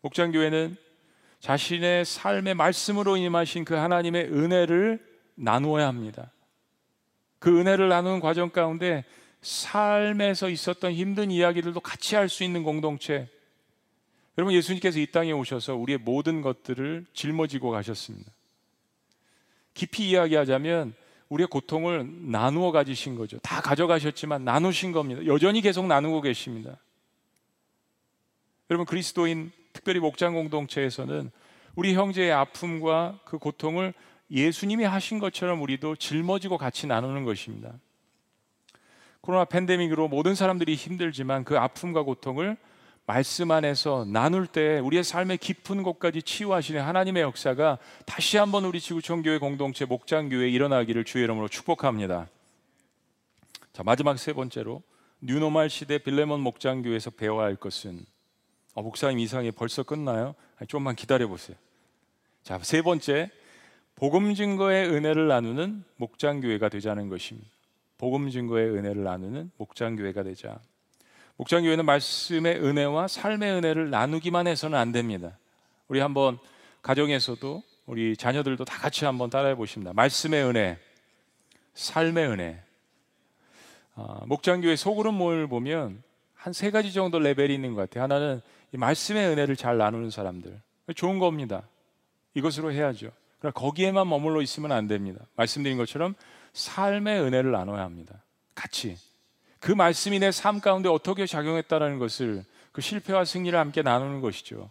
목장 0.00 0.32
교회는 0.32 0.76
자신의 1.40 2.04
삶의 2.06 2.54
말씀으로 2.54 3.16
임하신 3.16 3.64
그 3.64 3.74
하나님의 3.74 4.32
은혜를 4.32 5.04
나누어야 5.34 5.86
합니다. 5.86 6.32
그 7.38 7.60
은혜를 7.60 7.88
나누는 7.88 8.20
과정 8.20 8.50
가운데 8.50 9.04
삶에서 9.42 10.48
있었던 10.48 10.92
힘든 10.92 11.30
이야기들도 11.30 11.80
같이 11.80 12.16
할 12.16 12.28
수 12.28 12.44
있는 12.44 12.62
공동체. 12.62 13.28
여러분 14.36 14.54
예수님께서 14.54 14.98
이 15.00 15.06
땅에 15.06 15.32
오셔서 15.32 15.74
우리의 15.74 15.98
모든 15.98 16.42
것들을 16.42 17.06
짊어지고 17.12 17.70
가셨습니다. 17.70 18.30
깊이 19.74 20.10
이야기하자면 20.10 20.94
우리의 21.28 21.48
고통을 21.48 22.30
나누어 22.30 22.70
가지신 22.72 23.16
거죠. 23.16 23.38
다 23.38 23.60
가져가셨지만 23.60 24.44
나누신 24.44 24.92
겁니다. 24.92 25.24
여전히 25.26 25.60
계속 25.60 25.86
나누고 25.86 26.20
계십니다. 26.20 26.78
여러분 28.70 28.86
그리스도인 28.86 29.52
특별히 29.72 30.00
목장 30.00 30.34
공동체에서는 30.34 31.30
우리 31.74 31.94
형제의 31.94 32.32
아픔과 32.32 33.20
그 33.24 33.38
고통을 33.38 33.94
예수님이 34.30 34.84
하신 34.84 35.18
것처럼 35.18 35.62
우리도 35.62 35.96
짊어지고 35.96 36.58
같이 36.58 36.86
나누는 36.86 37.24
것입니다. 37.24 37.72
코로나 39.20 39.44
팬데믹으로 39.44 40.08
모든 40.08 40.34
사람들이 40.34 40.74
힘들지만 40.74 41.44
그 41.44 41.58
아픔과 41.58 42.02
고통을 42.02 42.56
말씀 43.06 43.50
안에서 43.50 44.04
나눌 44.06 44.46
때 44.46 44.78
우리의 44.80 45.02
삶의 45.02 45.38
깊은 45.38 45.82
곳까지 45.82 46.22
치유하시는 46.22 46.80
하나님의 46.82 47.22
역사가 47.22 47.78
다시 48.04 48.36
한번 48.36 48.66
우리 48.66 48.80
지구촌 48.80 49.22
교회 49.22 49.38
공동체 49.38 49.86
목장 49.86 50.28
교회에 50.28 50.50
일어나기를 50.50 51.04
주의 51.04 51.24
이름으로 51.24 51.48
축복합니다. 51.48 52.28
자, 53.72 53.82
마지막 53.82 54.18
세 54.18 54.34
번째로 54.34 54.82
뉴노말 55.20 55.70
시대 55.70 55.98
빌레몬 55.98 56.40
목장 56.40 56.82
교회에서 56.82 57.10
배워야 57.10 57.46
할 57.46 57.56
것은 57.56 58.04
어, 58.74 58.82
목사님 58.82 59.18
이상이 59.18 59.52
벌써 59.52 59.82
끝나요? 59.82 60.34
아니, 60.58 60.68
좀만 60.68 60.94
기다려 60.94 61.28
보세요. 61.28 61.56
자, 62.42 62.58
세 62.62 62.82
번째 62.82 63.30
복음 63.94 64.34
증거의 64.34 64.88
은혜를 64.88 65.28
나누는 65.28 65.82
목장 65.96 66.40
교회가 66.40 66.68
되자는 66.68 67.08
것입니다. 67.08 67.50
복음 67.98 68.30
증거의 68.30 68.70
은혜를 68.70 69.02
나누는 69.02 69.50
목장 69.56 69.96
교회가 69.96 70.22
되자. 70.22 70.58
목장 71.36 71.62
교회는 71.62 71.84
말씀의 71.84 72.56
은혜와 72.64 73.08
삶의 73.08 73.52
은혜를 73.52 73.90
나누기만 73.90 74.46
해서는 74.46 74.78
안 74.78 74.92
됩니다. 74.92 75.38
우리 75.88 76.00
한번 76.00 76.38
가정에서도 76.82 77.62
우리 77.86 78.16
자녀들도 78.16 78.64
다 78.64 78.78
같이 78.78 79.04
한번 79.04 79.30
따라해 79.30 79.54
보십니다. 79.54 79.92
말씀의 79.92 80.44
은혜, 80.44 80.78
삶의 81.74 82.28
은혜. 82.28 82.62
아, 83.94 84.20
목장 84.26 84.60
교회 84.60 84.76
소그룹 84.76 85.14
모임을 85.14 85.48
보면 85.48 86.02
한 86.34 86.52
세 86.52 86.70
가지 86.70 86.92
정도 86.92 87.18
레벨이 87.18 87.52
있는 87.52 87.74
것 87.74 87.82
같아요. 87.82 88.04
하나는 88.04 88.40
이 88.72 88.76
말씀의 88.76 89.26
은혜를 89.28 89.56
잘 89.56 89.76
나누는 89.76 90.10
사람들. 90.10 90.60
좋은 90.94 91.18
겁니다. 91.18 91.68
이것으로 92.34 92.72
해야죠. 92.72 93.10
그러나 93.40 93.52
거기에만 93.52 94.08
머물러 94.08 94.40
있으면 94.40 94.72
안 94.72 94.86
됩니다. 94.86 95.26
말씀드린 95.34 95.76
것처럼 95.76 96.14
삶의 96.52 97.20
은혜를 97.20 97.50
나눠야 97.52 97.82
합니다. 97.82 98.24
같이 98.54 98.96
그 99.60 99.72
말씀이 99.72 100.18
내 100.18 100.30
삶 100.30 100.60
가운데 100.60 100.88
어떻게 100.88 101.26
작용했다라는 101.26 101.98
것을 101.98 102.44
그 102.72 102.80
실패와 102.80 103.24
승리를 103.24 103.58
함께 103.58 103.82
나누는 103.82 104.20
것이죠. 104.20 104.70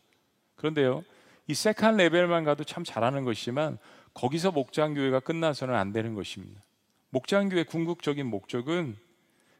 그런데요, 0.56 1.04
이 1.48 1.54
second 1.54 1.98
level만 1.98 2.44
가도 2.44 2.64
참 2.64 2.84
잘하는 2.84 3.24
것이지만 3.24 3.78
거기서 4.14 4.52
목장 4.52 4.94
교회가 4.94 5.20
끝나서는 5.20 5.76
안 5.76 5.92
되는 5.92 6.14
것입니다. 6.14 6.62
목장 7.10 7.50
교회 7.50 7.64
궁극적인 7.64 8.26
목적은 8.26 8.98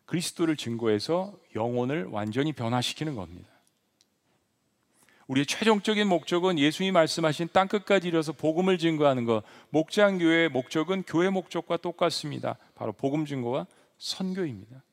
그리스도를 0.06 0.56
증거해서 0.56 1.38
영혼을 1.56 2.06
완전히 2.06 2.54
변화시키는 2.54 3.16
겁니다. 3.16 3.50
우리의 5.28 5.46
최종적인 5.46 6.08
목적은 6.08 6.58
예수님이 6.58 6.92
말씀하신 6.94 7.50
땅 7.52 7.68
끝까지 7.68 8.08
이뤄서 8.08 8.32
복음을 8.32 8.78
증거하는 8.78 9.26
것. 9.26 9.44
목장 9.70 10.18
교회의 10.18 10.50
목적은 10.50 11.04
교회 11.04 11.30
목적과 11.30 11.78
똑같습니다. 11.78 12.58
바로 12.76 12.94
복음 12.94 13.26
증거와 13.26 13.68
선교입니다. 13.98 14.84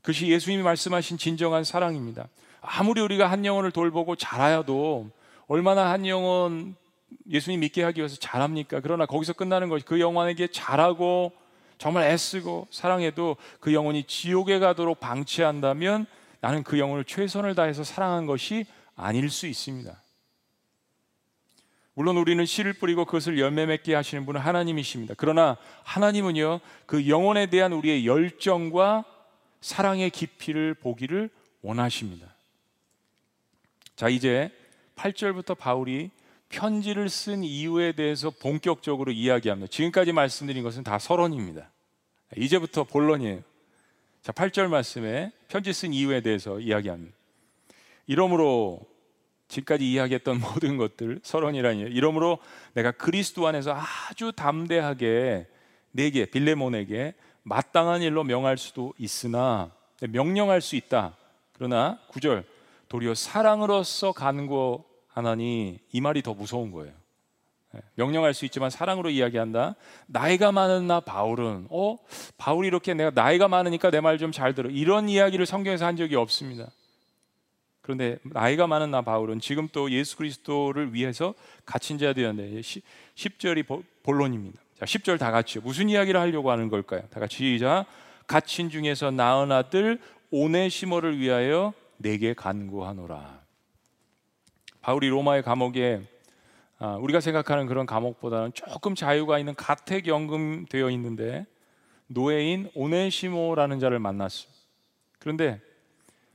그것이 0.00 0.28
예수님이 0.28 0.64
말씀하신 0.64 1.16
진정한 1.16 1.62
사랑입니다. 1.62 2.28
아무리 2.60 3.00
우리가 3.00 3.30
한 3.30 3.44
영혼을 3.44 3.70
돌보고 3.70 4.16
잘하여도 4.16 5.10
얼마나 5.46 5.90
한 5.90 6.06
영혼 6.06 6.74
예수님 7.30 7.60
믿게 7.60 7.84
하기 7.84 8.00
위해서 8.00 8.16
잘합니까? 8.16 8.80
그러나 8.80 9.06
거기서 9.06 9.34
끝나는 9.34 9.68
것이 9.68 9.84
그 9.84 10.00
영혼에게 10.00 10.48
잘하고 10.48 11.32
정말 11.78 12.04
애쓰고 12.10 12.68
사랑해도 12.70 13.36
그 13.60 13.74
영혼이 13.74 14.04
지옥에 14.04 14.58
가도록 14.58 14.98
방치한다면 14.98 16.06
나는 16.42 16.64
그 16.64 16.78
영혼을 16.78 17.04
최선을 17.04 17.54
다해서 17.54 17.84
사랑한 17.84 18.26
것이 18.26 18.66
아닐 18.96 19.30
수 19.30 19.46
있습니다. 19.46 19.96
물론 21.94 22.16
우리는 22.16 22.44
씨를 22.44 22.72
뿌리고 22.72 23.04
그것을 23.04 23.38
열매 23.38 23.64
맺게 23.64 23.94
하시는 23.94 24.26
분은 24.26 24.40
하나님이십니다. 24.40 25.14
그러나 25.16 25.56
하나님은요, 25.84 26.60
그 26.86 27.08
영혼에 27.08 27.46
대한 27.46 27.72
우리의 27.72 28.06
열정과 28.06 29.04
사랑의 29.60 30.10
깊이를 30.10 30.74
보기를 30.74 31.30
원하십니다. 31.62 32.34
자, 33.94 34.08
이제 34.08 34.50
8절부터 34.96 35.56
바울이 35.56 36.10
편지를 36.48 37.08
쓴 37.08 37.44
이유에 37.44 37.92
대해서 37.92 38.30
본격적으로 38.30 39.12
이야기합니다. 39.12 39.70
지금까지 39.70 40.10
말씀드린 40.10 40.64
것은 40.64 40.82
다 40.82 40.98
서론입니다. 40.98 41.70
이제부터 42.36 42.82
본론이에요. 42.82 43.42
자, 44.22 44.30
8절 44.30 44.68
말씀에 44.68 45.32
편지 45.48 45.72
쓴 45.72 45.92
이유에 45.92 46.20
대해서 46.20 46.60
이야기합니다. 46.60 47.16
이러므로 48.06 48.80
지금까지 49.48 49.90
이야기했던 49.90 50.38
모든 50.40 50.76
것들 50.76 51.20
서론이라니 51.24 51.80
이러므로 51.80 52.38
내가 52.74 52.92
그리스도 52.92 53.46
안에서 53.48 53.76
아주 53.76 54.32
담대하게 54.32 55.48
내게 55.90 56.24
빌레몬에게 56.26 57.14
마땅한 57.42 58.02
일로 58.02 58.22
명할 58.22 58.58
수도 58.58 58.94
있으나 58.96 59.72
명령할 60.00 60.60
수 60.60 60.76
있다. 60.76 61.16
그러나 61.52 61.98
구절 62.08 62.44
도리어 62.88 63.14
사랑으로서 63.14 64.12
간구하나니 64.12 65.80
이 65.90 66.00
말이 66.00 66.22
더 66.22 66.32
무서운 66.32 66.70
거예요. 66.70 67.01
예, 67.74 67.80
명령할 67.94 68.34
수 68.34 68.44
있지만 68.44 68.70
사랑으로 68.70 69.10
이야기한다. 69.10 69.74
나이가 70.06 70.52
많은 70.52 70.86
나 70.86 71.00
바울은 71.00 71.66
어 71.70 71.96
바울이 72.36 72.68
이렇게 72.68 72.94
내가 72.94 73.10
나이가 73.14 73.48
많으니까 73.48 73.90
내 73.90 73.98
말 74.00 74.18
좀 74.18 74.30
잘 74.32 74.54
들어 74.54 74.68
이런 74.70 75.08
이야기를 75.08 75.46
성경에서 75.46 75.86
한 75.86 75.96
적이 75.96 76.16
없습니다. 76.16 76.70
그런데 77.80 78.18
나이가 78.24 78.66
많은 78.66 78.90
나 78.90 79.02
바울은 79.02 79.40
지금 79.40 79.68
또 79.72 79.90
예수 79.90 80.16
그리스도를 80.16 80.94
위해서 80.94 81.34
갇힌 81.66 81.98
자가 81.98 82.12
되었는데 82.12 82.60
10절이 82.60 83.82
본론입니다. 84.04 84.60
자, 84.78 84.84
10절 84.84 85.18
다 85.18 85.30
같이 85.32 85.58
무슨 85.58 85.88
이야기를 85.88 86.20
하려고 86.20 86.50
하는 86.50 86.68
걸까요? 86.68 87.02
다 87.10 87.18
같이 87.18 87.38
시작. 87.38 87.86
갇힌 88.28 88.70
중에서 88.70 89.10
낳은 89.10 89.50
아들 89.50 89.98
오네시모를 90.30 91.18
위하여 91.18 91.72
내게 91.96 92.34
간구하노라. 92.34 93.40
바울이 94.80 95.08
로마의 95.08 95.42
감옥에 95.42 96.02
아, 96.04 96.11
우리가 97.00 97.20
생각하는 97.20 97.66
그런 97.66 97.86
감옥보다는 97.86 98.52
조금 98.54 98.94
자유가 98.94 99.38
있는 99.38 99.54
가택 99.54 100.06
연금 100.06 100.66
되어 100.66 100.90
있는데 100.90 101.46
노예인 102.08 102.70
오네시모라는 102.74 103.78
자를 103.78 103.98
만났어. 103.98 104.48
그런데 105.18 105.60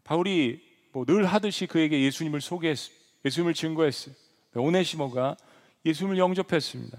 바울이 0.03 0.65
뭐 0.93 1.05
늘 1.05 1.25
하듯이 1.25 1.67
그에게 1.67 2.01
예수님을 2.01 2.41
소개했어. 2.41 2.91
예수님을 3.25 3.53
증거했어. 3.53 4.11
오네시모가 4.55 5.37
예수님을 5.85 6.17
영접했습니다. 6.17 6.97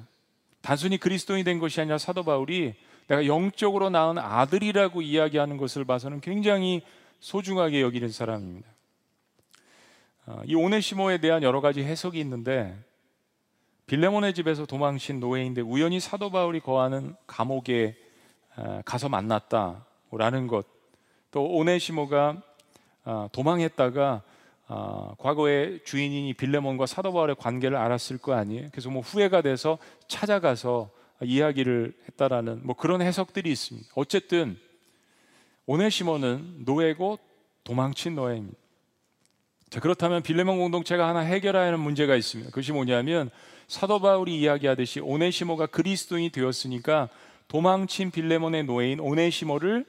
단순히 0.60 0.98
그리스도인이 0.98 1.42
된 1.44 1.58
것이 1.58 1.80
아니라 1.80 1.98
사도 1.98 2.22
바울이 2.22 2.74
내가 3.08 3.26
영적으로 3.26 3.90
낳은 3.90 4.18
아들이라고 4.18 5.02
이야기하는 5.02 5.56
것을 5.56 5.84
봐서는 5.84 6.20
굉장히 6.20 6.82
소중하게 7.20 7.80
여기는 7.80 8.10
사람입니다. 8.10 8.68
어, 10.26 10.42
이 10.44 10.54
오네시모에 10.54 11.18
대한 11.18 11.42
여러 11.42 11.60
가지 11.60 11.82
해석이 11.82 12.20
있는데 12.20 12.76
빌레몬의 13.88 14.34
집에서 14.34 14.66
도망친 14.66 15.18
노예인데 15.18 15.62
우연히 15.62 15.98
사도 15.98 16.30
바울이 16.30 16.60
거하는 16.60 17.16
감옥에 17.26 17.96
어, 18.56 18.82
가서 18.84 19.08
만났다라는 19.08 20.46
것, 20.46 20.66
또 21.30 21.46
오네시모가 21.46 22.42
어, 23.06 23.28
도망했다가 23.32 24.22
어, 24.68 25.14
과거에 25.18 25.78
주인이 25.84 26.34
빌레몬과 26.34 26.84
사도 26.84 27.14
바울의 27.14 27.36
관계를 27.36 27.78
알았을 27.78 28.18
거 28.18 28.34
아니에요. 28.34 28.68
그래서 28.70 28.90
뭐 28.90 29.00
후회가 29.00 29.40
돼서 29.40 29.78
찾아가서 30.06 30.90
이야기를 31.22 31.94
했다라는 32.08 32.60
뭐 32.64 32.76
그런 32.76 33.00
해석들이 33.00 33.50
있습니다. 33.50 33.88
어쨌든 33.94 34.58
오네시모는 35.64 36.64
노예고 36.66 37.18
도망친 37.64 38.14
노예입니다. 38.16 38.58
자, 39.70 39.80
그렇다면 39.80 40.22
빌레몬 40.22 40.58
공동체가 40.58 41.08
하나 41.08 41.20
해결해야 41.20 41.66
하는 41.66 41.80
문제가 41.80 42.16
있습니다. 42.16 42.50
그것이 42.50 42.72
뭐냐면 42.72 43.30
사도 43.68 44.00
바울이 44.00 44.40
이야기하듯이 44.40 45.00
오네시모가 45.00 45.66
그리스도인이 45.66 46.30
되었으니까 46.30 47.08
도망친 47.48 48.10
빌레몬의 48.10 48.64
노예인 48.64 48.98
오네시모를 48.98 49.84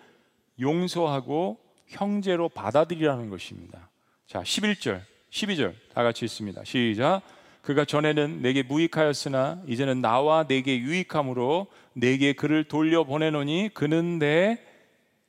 용서하고 0.60 1.58
형제로 1.88 2.50
받아들이라는 2.50 3.30
것입니다. 3.30 3.90
자, 4.28 4.44
11절, 4.44 5.02
12절 5.32 5.74
다 5.94 6.04
같이 6.04 6.26
있습니다. 6.26 6.64
시작. 6.66 7.22
그가 7.62 7.86
전에는 7.86 8.42
내게 8.42 8.64
무익하였으나 8.64 9.64
이제는 9.68 10.02
나와 10.02 10.46
내게 10.46 10.78
유익함으로 10.78 11.68
내게 11.94 12.34
그를 12.34 12.64
돌려 12.64 13.04
보내노니 13.04 13.70
그는 13.74 14.20
내 14.20 14.60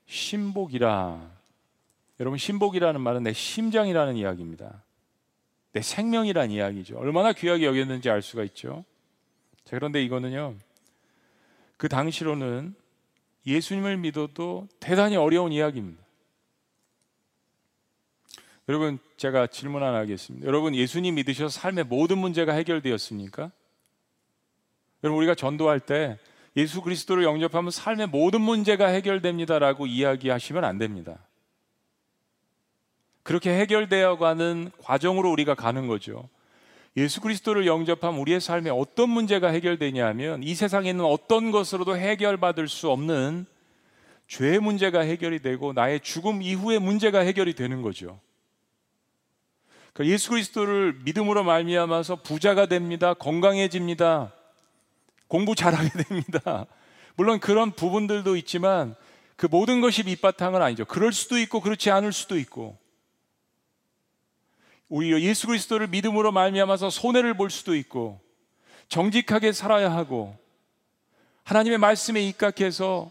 신복이라. 0.06 1.20
여러분 2.18 2.38
신복이라는 2.38 3.00
말은 3.00 3.22
내 3.22 3.32
심장이라는 3.32 4.16
이야기입니다. 4.16 4.82
내 5.72 5.82
생명이라는 5.82 6.50
이야기죠. 6.50 6.98
얼마나 6.98 7.32
귀하게 7.32 7.66
여겼는지 7.66 8.10
알 8.10 8.22
수가 8.22 8.42
있죠. 8.44 8.84
자, 9.64 9.76
그런데 9.76 10.02
이거는요. 10.02 10.56
그 11.76 11.88
당시로는 11.88 12.74
예수님을 13.46 13.96
믿어도 13.96 14.68
대단히 14.80 15.16
어려운 15.16 15.52
이야기입니다. 15.52 16.02
여러분 18.68 18.98
제가 19.16 19.48
질문 19.48 19.82
하나 19.82 19.98
하겠습니다. 19.98 20.46
여러분 20.46 20.74
예수님 20.74 21.16
믿으셔서 21.16 21.48
삶의 21.48 21.84
모든 21.84 22.18
문제가 22.18 22.52
해결되었습니까? 22.52 23.50
여러분 25.02 25.18
우리가 25.18 25.34
전도할 25.34 25.80
때 25.80 26.18
예수 26.56 26.82
그리스도를 26.82 27.24
영접하면 27.24 27.70
삶의 27.70 28.08
모든 28.08 28.40
문제가 28.42 28.86
해결됩니다라고 28.86 29.86
이야기하시면 29.86 30.64
안 30.64 30.78
됩니다. 30.78 31.18
그렇게 33.30 33.56
해결되어 33.60 34.18
가는 34.18 34.72
과정으로 34.82 35.30
우리가 35.30 35.54
가는 35.54 35.86
거죠. 35.86 36.28
예수 36.96 37.20
그리스도를 37.20 37.64
영접하면 37.64 38.18
우리의 38.18 38.40
삶에 38.40 38.70
어떤 38.70 39.08
문제가 39.08 39.50
해결되냐 39.50 40.04
하면 40.08 40.42
이 40.42 40.52
세상에 40.56 40.90
있는 40.90 41.04
어떤 41.04 41.52
것으로도 41.52 41.96
해결받을 41.96 42.66
수 42.66 42.90
없는 42.90 43.46
죄의 44.26 44.58
문제가 44.58 45.02
해결이 45.02 45.42
되고 45.42 45.72
나의 45.72 46.00
죽음 46.00 46.42
이후의 46.42 46.80
문제가 46.80 47.20
해결이 47.20 47.54
되는 47.54 47.82
거죠. 47.82 48.18
그러니까 49.92 50.12
예수 50.12 50.30
그리스도를 50.30 50.98
믿음으로 51.04 51.44
말미암아서 51.44 52.22
부자가 52.22 52.66
됩니다. 52.66 53.14
건강해집니다. 53.14 54.32
공부 55.28 55.54
잘하게 55.54 55.88
됩니다. 56.02 56.66
물론 57.14 57.38
그런 57.38 57.70
부분들도 57.70 58.34
있지만 58.34 58.96
그 59.36 59.46
모든 59.48 59.80
것이 59.80 60.02
밑바탕은 60.02 60.60
아니죠. 60.60 60.84
그럴 60.84 61.12
수도 61.12 61.38
있고 61.38 61.60
그렇지 61.60 61.92
않을 61.92 62.12
수도 62.12 62.36
있고 62.36 62.76
우리 64.90 65.12
예수 65.24 65.46
그리스도를 65.46 65.86
믿음으로 65.86 66.32
말미암아서 66.32 66.90
손해를 66.90 67.34
볼 67.34 67.48
수도 67.48 67.76
있고 67.76 68.20
정직하게 68.88 69.52
살아야 69.52 69.92
하고 69.92 70.36
하나님의 71.44 71.78
말씀에 71.78 72.20
입각해서 72.26 73.10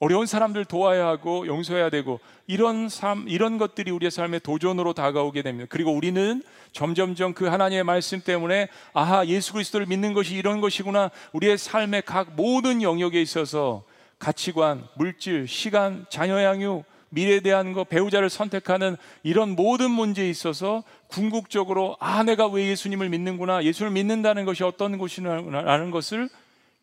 어려운 0.00 0.26
사람들 0.26 0.64
도와야 0.66 1.06
하고 1.06 1.46
용서해야 1.46 1.90
되고 1.90 2.20
이런 2.48 2.88
삶 2.88 3.26
이런 3.28 3.56
것들이 3.56 3.92
우리의 3.92 4.10
삶의 4.10 4.40
도전으로 4.40 4.92
다가오게 4.92 5.42
됩니다. 5.42 5.68
그리고 5.70 5.92
우리는 5.92 6.42
점점점 6.72 7.34
그 7.34 7.46
하나님의 7.46 7.84
말씀 7.84 8.20
때문에 8.20 8.68
아하 8.92 9.26
예수 9.26 9.52
그리스도를 9.54 9.86
믿는 9.86 10.12
것이 10.12 10.34
이런 10.34 10.60
것이구나. 10.60 11.10
우리의 11.32 11.56
삶의 11.56 12.02
각 12.04 12.34
모든 12.34 12.82
영역에 12.82 13.22
있어서 13.22 13.84
가치관, 14.18 14.86
물질, 14.96 15.46
시간, 15.46 16.04
자녀 16.10 16.42
양육, 16.42 16.84
미래에 17.10 17.40
대한 17.40 17.72
거, 17.72 17.84
배우자를 17.84 18.28
선택하는 18.30 18.96
이런 19.22 19.50
모든 19.50 19.90
문제에 19.90 20.28
있어서 20.28 20.82
궁극적으로 21.08 21.96
아 22.00 22.22
내가 22.22 22.46
왜 22.46 22.68
예수님을 22.68 23.08
믿는구나. 23.08 23.64
예수를 23.64 23.90
믿는다는 23.92 24.44
것이 24.44 24.64
어떤 24.64 24.98
것이라는 24.98 25.90
것을 25.90 26.28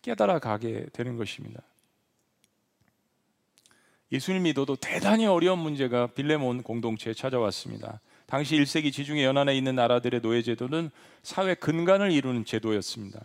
깨달아 0.01 0.39
가게 0.39 0.85
되는 0.93 1.17
것입니다. 1.17 1.61
예수님 4.11 4.43
믿어도 4.43 4.75
대단히 4.75 5.25
어려운 5.25 5.59
문제가 5.59 6.07
빌레몬 6.07 6.61
공동체에 6.61 7.13
찾아왔습니다. 7.13 7.99
당시 8.27 8.55
1세기 8.55 8.93
지중해 8.93 9.23
연안에 9.23 9.55
있는 9.55 9.75
나라들의 9.75 10.21
노예 10.21 10.41
제도는 10.41 10.91
사회 11.23 11.55
근간을 11.55 12.11
이루는 12.11 12.45
제도였습니다. 12.45 13.21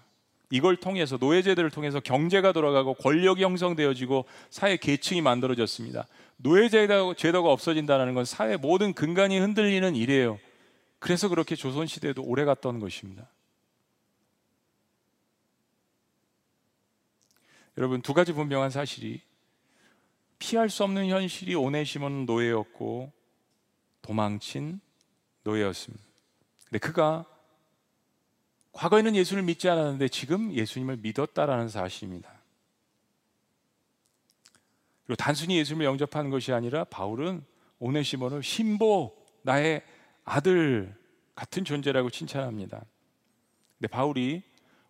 이걸 0.51 0.77
통해서 0.77 1.19
노예 1.19 1.43
제도를 1.43 1.71
통해서 1.71 2.01
경제가 2.01 2.53
돌아가고 2.53 2.95
권력이 2.95 3.43
형성되어지고 3.45 4.25
사회 4.51 4.77
계층이 4.77 5.21
만들어졌습니다. 5.21 6.07
노예제도가 6.39 7.53
없어진다는 7.53 8.15
건 8.15 8.25
사회 8.25 8.57
모든 8.57 8.93
근간이 8.93 9.39
흔들리는 9.39 9.95
일이에요. 9.95 10.39
그래서 10.99 11.29
그렇게 11.29 11.55
조선 11.55 11.87
시대도 11.87 12.23
오래 12.23 12.45
갔던 12.45 12.81
것입니다. 12.81 13.29
여러분 17.77 18.03
두 18.03 18.15
가지 18.15 18.33
분명한 18.33 18.71
사실이 18.71 19.21
피할 20.39 20.71
수 20.71 20.85
없는 20.85 21.09
현실이 21.09 21.55
오네시몬 21.55 22.27
노예였고 22.27 23.13
도망친 24.03 24.81
노예였습니다. 25.45 26.05
근데 26.65 26.79
그가 26.79 27.25
과거에는 28.73 29.17
예수를 29.17 29.43
믿지 29.43 29.69
않았는데 29.69 30.09
지금 30.09 30.53
예수님을 30.53 30.99
믿었다라는 30.99 31.69
사실입니다. 31.69 32.38
그리고 35.09 35.17
단순히 35.17 35.57
예수님을 35.57 35.87
영접하는 35.87 36.29
것이 36.29 36.53
아니라 36.53 36.85
바울은 36.85 37.43
오네시몬을 37.79 38.43
신보 38.43 39.17
나의 39.41 39.83
아들 40.23 40.95
같은 41.35 41.65
존재라고 41.65 42.11
칭찬합니다. 42.11 42.85
근데 43.79 43.89
바울이 43.89 44.43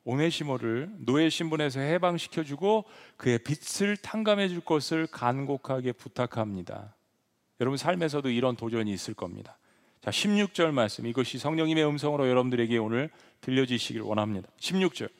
오네시모를 0.03 0.91
노예 0.99 1.31
신분에서 1.31 1.79
해방시켜 1.79 2.43
주고 2.43 2.85
그의 3.17 3.39
빚을 3.39 3.97
탕감해 3.99 4.49
줄 4.49 4.61
것을 4.61 5.07
간곡하게 5.07 5.93
부탁합니다. 5.93 6.97
여러분 7.61 7.77
삶에서도 7.77 8.29
이런 8.29 8.57
도전이 8.57 8.93
있을 8.93 9.15
겁니다. 9.15 9.57
자, 10.01 10.11
16절 10.11 10.73
말씀 10.73 11.07
이것이 11.07 11.39
성령님의 11.39 11.87
음성으로 11.87 12.29
여러분들에게 12.29 12.77
오늘 12.79 13.11
들려지시길 13.41 14.01
원합니다. 14.01 14.49
16절. 14.59 15.11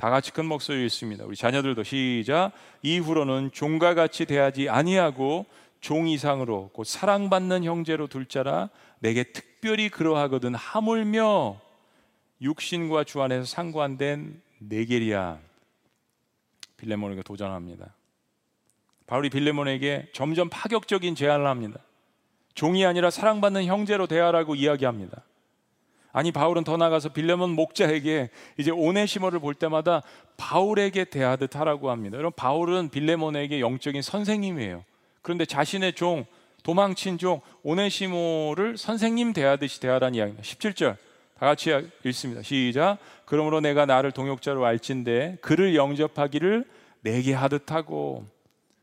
다 0.00 0.08
같이 0.08 0.32
큰 0.32 0.46
목소리 0.46 0.82
읽습니다. 0.86 1.26
우리 1.26 1.36
자녀들도 1.36 1.82
시작. 1.82 2.52
이후로는 2.80 3.50
종과 3.52 3.92
같이 3.92 4.24
대하지 4.24 4.70
아니하고 4.70 5.44
종 5.82 6.08
이상으로 6.08 6.70
곧 6.72 6.84
사랑받는 6.84 7.64
형제로 7.64 8.06
둘 8.06 8.24
자라 8.24 8.70
내게 9.00 9.24
특별히 9.24 9.90
그러하거든 9.90 10.54
하물며 10.54 11.60
육신과 12.40 13.04
주 13.04 13.20
안에서 13.20 13.44
상관된 13.44 14.40
네게리아 14.60 15.36
빌레몬에게 16.78 17.20
도전합니다. 17.20 17.94
바울이 19.06 19.28
빌레몬에게 19.28 20.12
점점 20.14 20.48
파격적인 20.48 21.14
제안을 21.14 21.46
합니다. 21.46 21.78
종이 22.54 22.86
아니라 22.86 23.10
사랑받는 23.10 23.66
형제로 23.66 24.06
대하라고 24.06 24.54
이야기합니다. 24.54 25.22
아니 26.12 26.32
바울은 26.32 26.64
더 26.64 26.76
나가서 26.76 27.10
빌레몬 27.10 27.50
목자에게 27.50 28.30
이제 28.58 28.70
오네시모를 28.70 29.38
볼 29.38 29.54
때마다 29.54 30.02
바울에게 30.36 31.04
대하듯 31.04 31.56
하라고 31.56 31.90
합니다. 31.90 32.16
여러분 32.18 32.34
바울은 32.36 32.88
빌레몬에게 32.90 33.60
영적인 33.60 34.02
선생님이에요. 34.02 34.84
그런데 35.22 35.44
자신의 35.44 35.92
종 35.92 36.26
도망친 36.62 37.18
종 37.18 37.40
오네시모를 37.62 38.76
선생님 38.76 39.32
대하듯이 39.32 39.80
대하라는 39.80 40.14
이야기입니다. 40.16 40.42
17절 40.42 40.96
다 41.38 41.46
같이 41.46 41.72
읽습니다. 42.04 42.42
시작. 42.42 42.98
그러므로 43.24 43.60
내가 43.60 43.86
나를 43.86 44.12
동역자로 44.12 44.64
알진대 44.64 45.38
그를 45.40 45.74
영접하기를 45.74 46.64
내게 47.02 47.32
하듯 47.32 47.70
하고. 47.70 48.26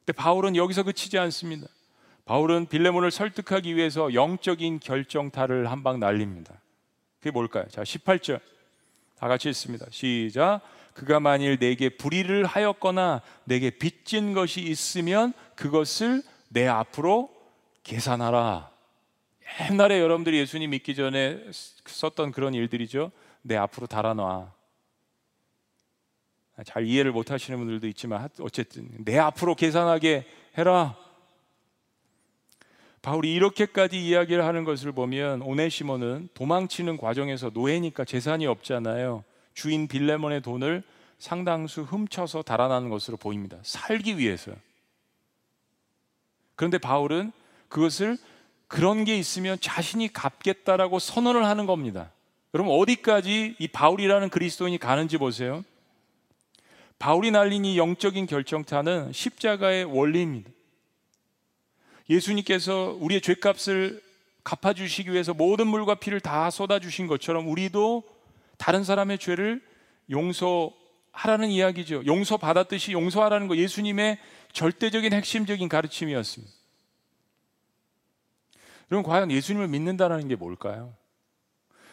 근데 0.06 0.14
바울은 0.14 0.56
여기서 0.56 0.84
그치지 0.84 1.20
않습니다. 1.20 1.68
바울은 2.26 2.68
빌레몬을 2.68 3.12
설득하기 3.12 3.76
위해서 3.76 4.14
영적인 4.14 4.80
결정타를 4.80 5.70
한 5.70 5.84
방 5.84 6.00
날립니다. 6.00 6.54
그게 7.28 7.32
뭘까요? 7.32 7.66
자, 7.70 7.84
18절. 7.84 8.40
다 9.20 9.28
같이 9.28 9.50
읽습니다. 9.50 9.86
시작. 9.92 10.62
그가 10.94 11.20
만일 11.20 11.60
내게 11.60 11.90
불의를 11.90 12.46
하였거나 12.46 13.22
내게 13.44 13.70
빚진 13.70 14.32
것이 14.34 14.62
있으면 14.62 15.34
그것을 15.56 16.24
내 16.48 16.68
앞으로 16.68 17.30
계산하라. 17.84 18.72
옛날에 19.70 20.00
여러분들이 20.00 20.40
예수님 20.40 20.70
믿기 20.70 20.96
전에 20.96 21.44
썼던 21.86 22.32
그런 22.32 22.54
일들이죠. 22.54 23.12
내 23.42 23.58
앞으로 23.58 23.88
달아놔. 23.88 24.54
잘 26.64 26.86
이해를 26.86 27.12
못 27.12 27.30
하시는 27.30 27.60
분들도 27.60 27.88
있지만 27.88 28.30
어쨌든 28.40 28.88
내 29.04 29.18
앞으로 29.18 29.54
계산하게 29.56 30.26
해라. 30.58 30.98
바울이 33.08 33.34
이렇게까지 33.36 34.06
이야기를 34.06 34.44
하는 34.44 34.66
것을 34.66 34.92
보면 34.92 35.42
오네시모는 35.42 36.28
도망치는 36.34 36.98
과정에서 36.98 37.52
노예니까 37.54 38.04
재산이 38.04 38.46
없잖아요. 38.48 39.24
주인 39.54 39.88
빌레몬의 39.88 40.42
돈을 40.42 40.84
상당수 41.18 41.84
훔쳐서 41.84 42.42
달아나는 42.42 42.90
것으로 42.90 43.16
보입니다. 43.16 43.60
살기 43.62 44.18
위해서. 44.18 44.52
그런데 46.58 46.78
바울은 46.78 47.32
그것을 47.70 48.18
그런 48.68 49.06
게 49.06 49.18
있으면 49.18 49.58
자신이 49.62 50.12
갚겠다라고 50.12 51.00
선언을 51.00 51.46
하는 51.46 51.66
겁니다. 51.66 52.12
여러분 52.54 52.76
어디까지 52.76 53.56
이 53.58 53.68
바울이라는 53.70 54.28
그리스도인이 54.28 54.78
가는지 54.80 55.18
보세요. 55.18 55.64
바울이 57.00 57.32
날린 57.32 57.64
이 57.64 57.78
영적인 57.78 58.26
결정타는 58.26 59.14
십자가의 59.14 59.86
원리입니다. 59.86 60.57
예수님께서 62.10 62.98
우리의 63.00 63.22
죄값을 63.22 64.02
갚아주시기 64.44 65.12
위해서 65.12 65.34
모든 65.34 65.68
물과 65.68 65.96
피를 65.96 66.20
다 66.20 66.50
쏟아주신 66.50 67.08
것처럼 67.08 67.50
우리도 67.50 68.04
다른 68.58 68.84
사람의 68.84 69.18
죄를 69.18 69.62
용서하라는 70.10 71.50
이야기죠. 71.50 72.06
용서받았듯이 72.06 72.94
용서하라는 72.94 73.48
거 73.48 73.58
예수님의 73.58 74.18
절대적인 74.54 75.14
핵심적인 75.14 75.68
가르침이었습니다. 75.68 76.54
그럼 78.88 79.04
과연 79.04 79.32
예수님을 79.32 79.68
믿는다는 79.68 80.30
게 80.30 80.36
뭘까요? 80.36 80.94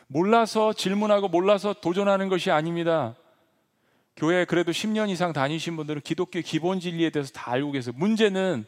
몰라서 0.07 0.72
질문하고 0.72 1.29
몰라서 1.29 1.72
도전하는 1.72 2.29
것이 2.29 2.53
아닙니다. 2.53 3.16
교회 4.16 4.44
그래도 4.44 4.70
10년 4.70 5.09
이상 5.09 5.33
다니신 5.33 5.77
분들은 5.77 6.03
기독교 6.03 6.40
기본 6.40 6.79
진리에 6.79 7.11
대해서 7.11 7.33
다 7.33 7.50
알고 7.50 7.72
계세요. 7.72 7.94
문제는 7.98 8.64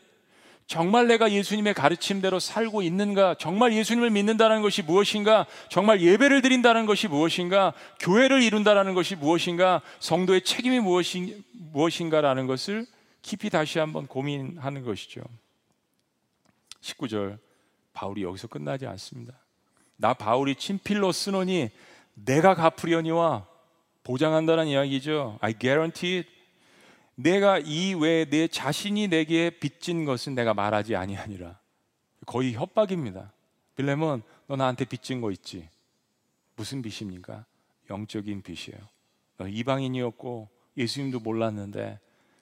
정말 0.67 1.07
내가 1.07 1.31
예수님의 1.31 1.75
가르침대로 1.75 2.41
살고 2.41 2.83
있는가? 2.83 3.37
정말 3.39 3.73
예수님을 3.73 4.11
믿는다는 4.11 4.63
것이 4.63 4.83
무엇인가? 4.83 5.47
정말 5.71 6.01
예배를 6.01 6.43
드린다는 6.43 6.87
것이 6.87 7.07
무엇인가? 7.07 7.73
교회를 8.01 8.43
이룬다는 8.43 8.95
것이 8.95 9.15
무엇인가? 9.15 9.81
성도의 10.01 10.43
책임이 10.43 10.81
무엇인, 10.81 11.45
무엇인가라는 11.53 12.49
것을 12.49 12.87
깊이 13.23 13.49
다시 13.49 13.79
한번 13.79 14.07
고민하는 14.07 14.83
것이죠. 14.85 15.23
19절. 16.81 17.39
바울이 17.93 18.25
여기서 18.25 18.49
끝나지 18.49 18.87
않습니다. 18.87 19.33
나 19.97 20.13
바울이 20.13 20.57
친필로 20.57 21.13
쓰노니 21.13 21.71
내가 22.15 22.55
갚으려니와 22.55 23.47
보장한다는 24.05 24.67
이야기죠. 24.67 25.39
I 25.41 25.55
guarantee. 25.59 26.25
내가 27.17 27.59
이 27.59 27.95
외에 27.95 28.27
내 28.27 28.47
자신이 28.47 29.09
내게 29.09 29.51
빚진 29.51 30.05
것은 30.05 30.35
내가 30.35 30.55
말하지 30.55 30.97
아니하니라. 30.97 31.59
거의 32.27 32.53
협박입니다. 32.53 33.33
빌레몬 33.75 34.23
너 34.47 34.57
나한테 34.57 34.85
빚진 34.85 35.21
거 35.21 35.31
있지? 35.33 35.69
무슨 36.57 36.83
빚입니까? 36.83 37.45
영적인 37.91 38.43
빚이에요. 38.43 38.79
너 39.39 39.49
이방인이었고 39.49 40.49
예수님도 40.77 41.21
몰랐는데 41.21 41.99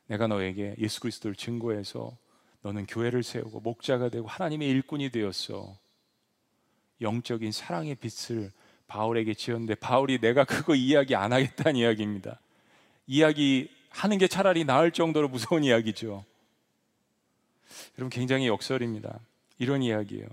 내가 0.06 0.26
너에게 0.26 0.74
예수 0.78 1.00
그리스도를 1.00 1.34
증거해서 1.34 2.16
너는 2.62 2.87
교회를 2.87 3.22
세우고 3.22 3.60
목자가 3.60 4.08
되고 4.08 4.26
하나님의 4.26 4.68
일꾼이 4.68 5.10
되었어. 5.10 5.76
영적인 7.00 7.52
사랑의 7.52 7.96
빛을 7.96 8.50
바울에게 8.87 9.34
지었는데 9.34 9.76
바울이 9.76 10.18
내가 10.18 10.44
그거 10.44 10.74
이야기 10.74 11.14
안 11.14 11.32
하겠다는 11.32 11.76
이야기입니다. 11.76 12.40
이야기 13.06 13.70
하는 13.94 14.18
게 14.18 14.26
차라리 14.26 14.64
나을 14.64 14.90
정도로 14.90 15.28
무서운 15.28 15.62
이야기죠. 15.64 16.24
여러분 17.96 18.11
굉장히 18.11 18.48
역설입니다. 18.48 19.20
이런 19.59 19.83
이야기예요. 19.83 20.26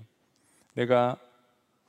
내가 0.74 1.18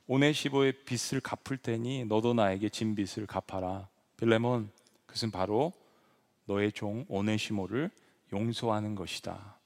오네시보의 0.07 0.83
빚을 0.85 1.21
갚을 1.21 1.57
테니 1.57 2.05
너도 2.05 2.33
나에게 2.33 2.69
진 2.69 2.95
빚을 2.95 3.25
갚아라. 3.25 3.87
빌레몬 4.17 4.69
그것은 5.07 5.31
바로 5.31 5.73
너의 6.45 6.71
종 6.71 7.05
오네시모를 7.09 7.89
용서하는 8.31 8.95
것이다. 8.95 9.57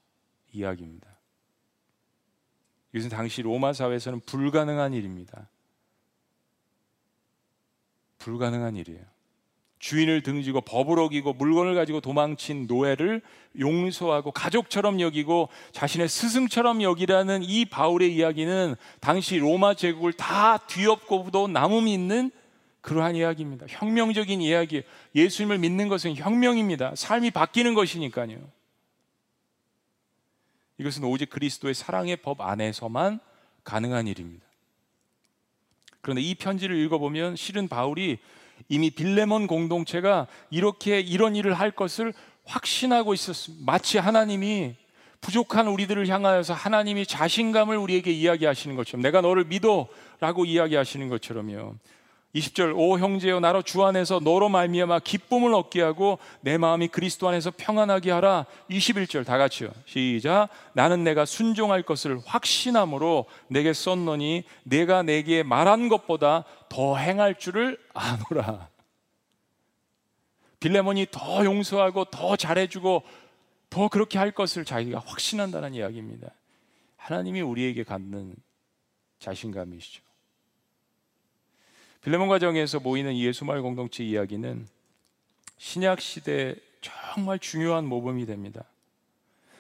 이야기입니다. 0.54 1.08
이것은 2.94 3.10
당시 3.10 3.42
로마 3.42 3.74
사회에서는 3.74 4.22
불가능한 4.22 4.94
일입니다. 4.94 5.50
불가능한 8.20 8.76
일이에요. 8.78 9.17
주인을 9.80 10.22
등지고 10.22 10.62
법을 10.62 11.00
어기고 11.00 11.34
물건을 11.34 11.76
가지고 11.76 12.02
도망친 12.02 12.68
노예를 12.68 13.22
용서하고 13.60 14.32
가족처럼 14.32 15.00
여기고 15.00 15.50
자신의 15.72 16.10
스승처럼 16.10 16.82
여기라는 16.82 17.44
이 17.44 17.66
바울의 17.66 18.16
이야기는 18.16 18.76
당시 19.00 19.38
로마 19.38 19.76
제국을 19.76 20.14
다 20.14 20.58
뒤엎고도 20.58 21.48
남음이 21.48 21.94
있는 21.94 22.32
그러한 22.82 23.16
이야기입니다. 23.16 23.66
혁명적인 23.70 24.42
이야기. 24.42 24.84
예수님을 25.14 25.58
믿는 25.58 25.90
것은 25.90 26.16
혁명입니다. 26.16 26.96
삶이 26.96 27.32
바뀌는 27.32 27.74
것이니까요. 27.74 28.38
이것은 30.78 31.04
오직 31.04 31.30
그리스도의 31.30 31.74
사랑의 31.74 32.18
법 32.18 32.40
안에서만 32.40 33.20
가능한 33.64 34.08
일입니다. 34.08 34.46
그런데 36.02 36.22
이 36.22 36.36
편지를 36.36 36.78
읽어보면 36.78 37.36
실은 37.36 37.68
바울이 37.68 38.20
이미 38.70 38.90
빌레몬 38.90 39.48
공동체가 39.48 40.28
이렇게 40.50 41.00
이런 41.00 41.36
일을 41.36 41.54
할 41.54 41.72
것을 41.72 42.14
확신하고 42.46 43.14
있었습니다. 43.14 43.64
마치 43.66 43.98
하나님이 43.98 44.76
부족한 45.22 45.68
우리들을 45.68 46.08
향하여서 46.08 46.54
하나님이 46.54 47.06
자신감을 47.06 47.78
우리에게 47.78 48.12
이야기하시는 48.12 48.76
것처럼 48.76 49.02
내가 49.02 49.22
너를 49.22 49.46
믿어라고 49.46 50.46
이야기하시는 50.46 51.10
것처럼요. 51.10 51.76
20절 52.36 52.76
오 52.76 53.00
형제여 53.00 53.40
나로 53.40 53.62
주 53.62 53.84
안에서 53.84 54.20
너로 54.20 54.50
말미암아 54.50 55.00
기쁨을 55.00 55.54
얻게 55.54 55.82
하고 55.82 56.20
내 56.42 56.58
마음이 56.58 56.90
그리스도 56.90 57.28
안에서 57.28 57.52
평안하게 57.56 58.12
하라. 58.12 58.46
21절 58.70 59.26
다 59.26 59.38
같이요. 59.38 59.70
시작 59.86 60.50
나는 60.74 61.04
내가 61.04 61.26
순종할 61.26 61.84
것을 61.84 62.20
확신함으로 62.26 63.26
내게 63.48 63.74
썼노니 63.74 64.44
내가 64.64 65.04
내게 65.04 65.42
말한 65.44 65.90
것보다 65.90 66.44
더 66.70 66.98
행할 66.98 67.36
줄을 67.36 67.80
아노라. 67.94 68.70
빌레몬이 70.60 71.08
더 71.12 71.46
용서하고 71.46 72.06
더 72.06 72.36
잘해주고 72.36 73.04
더 73.70 73.88
그렇게 73.88 74.18
할 74.18 74.32
것을 74.32 74.66
자기가 74.66 75.00
확신한다는 75.06 75.74
이야기입니다. 75.74 76.30
하나님이 76.98 77.42
우리에게 77.42 77.84
갖는 77.84 78.36
자신감이시죠 79.20 80.07
빌레몬 82.02 82.28
가정에서 82.28 82.80
모이는 82.80 83.18
예수말 83.18 83.62
공동체 83.62 84.04
이야기는 84.04 84.68
신약 85.58 86.02
시대 86.02 86.56
정말 86.82 87.40
중요한 87.40 87.86
모범이 87.86 88.26
됩니다. 88.26 88.64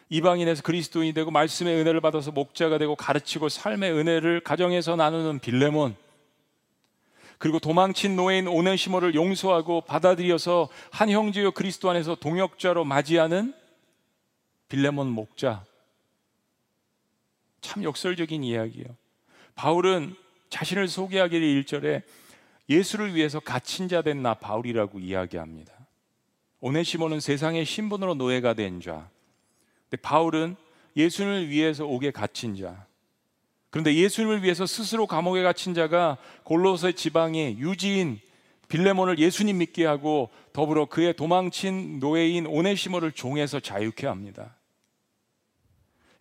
이방인에서 0.09 0.63
그리스도인이 0.63 1.13
되고 1.13 1.31
말씀의 1.31 1.75
은혜를 1.81 1.99
받아서 1.99 2.31
목자가 2.31 2.77
되고 2.77 2.95
가르치고 2.95 3.49
삶의 3.49 3.91
은혜를 3.91 4.39
가정에서 4.41 4.95
나누는 4.95 5.39
빌레몬 5.39 5.95
그리고 7.37 7.59
도망친 7.59 8.15
노예인 8.15 8.47
오네시모를 8.47 9.13
용서하고 9.13 9.81
받아들여서 9.81 10.69
한 10.91 11.09
형제요 11.11 11.51
그리스도 11.51 11.89
안에서 11.89 12.15
동역자로 12.15 12.83
맞이하는 12.83 13.53
빌레몬 14.69 15.07
목자 15.07 15.65
참 17.61 17.83
역설적인 17.83 18.43
이야기예요. 18.43 18.87
바울은 19.55 20.15
자신을 20.49 20.87
소개하기를 20.87 21.63
1절에 21.63 22.03
예수를 22.69 23.15
위해서 23.15 23.39
갇힌 23.39 23.87
자 23.87 24.01
된 24.01 24.21
나 24.21 24.33
바울이라고 24.33 24.99
이야기합니다. 24.99 25.73
오네시모는 26.59 27.19
세상의 27.19 27.65
신분으로 27.65 28.15
노예가 28.15 28.53
된 28.53 28.81
자. 28.81 29.09
근데 29.89 30.01
바울은 30.01 30.55
예수님을 30.97 31.49
위해서 31.49 31.85
옥에 31.85 32.11
갇힌 32.11 32.55
자. 32.55 32.85
그런데 33.69 33.93
예수님을 33.95 34.43
위해서 34.43 34.65
스스로 34.65 35.07
감옥에 35.07 35.43
갇힌 35.43 35.73
자가 35.73 36.17
골로새 36.43 36.93
지방의 36.93 37.59
유지인 37.59 38.19
빌레몬을 38.67 39.17
예수님 39.19 39.59
믿게 39.59 39.85
하고 39.85 40.29
더불어 40.51 40.87
그의 40.87 41.15
도망친 41.15 41.99
노예인 41.99 42.47
오네시모를 42.47 43.13
종에서 43.13 43.61
자유케 43.61 44.07
합니다. 44.07 44.56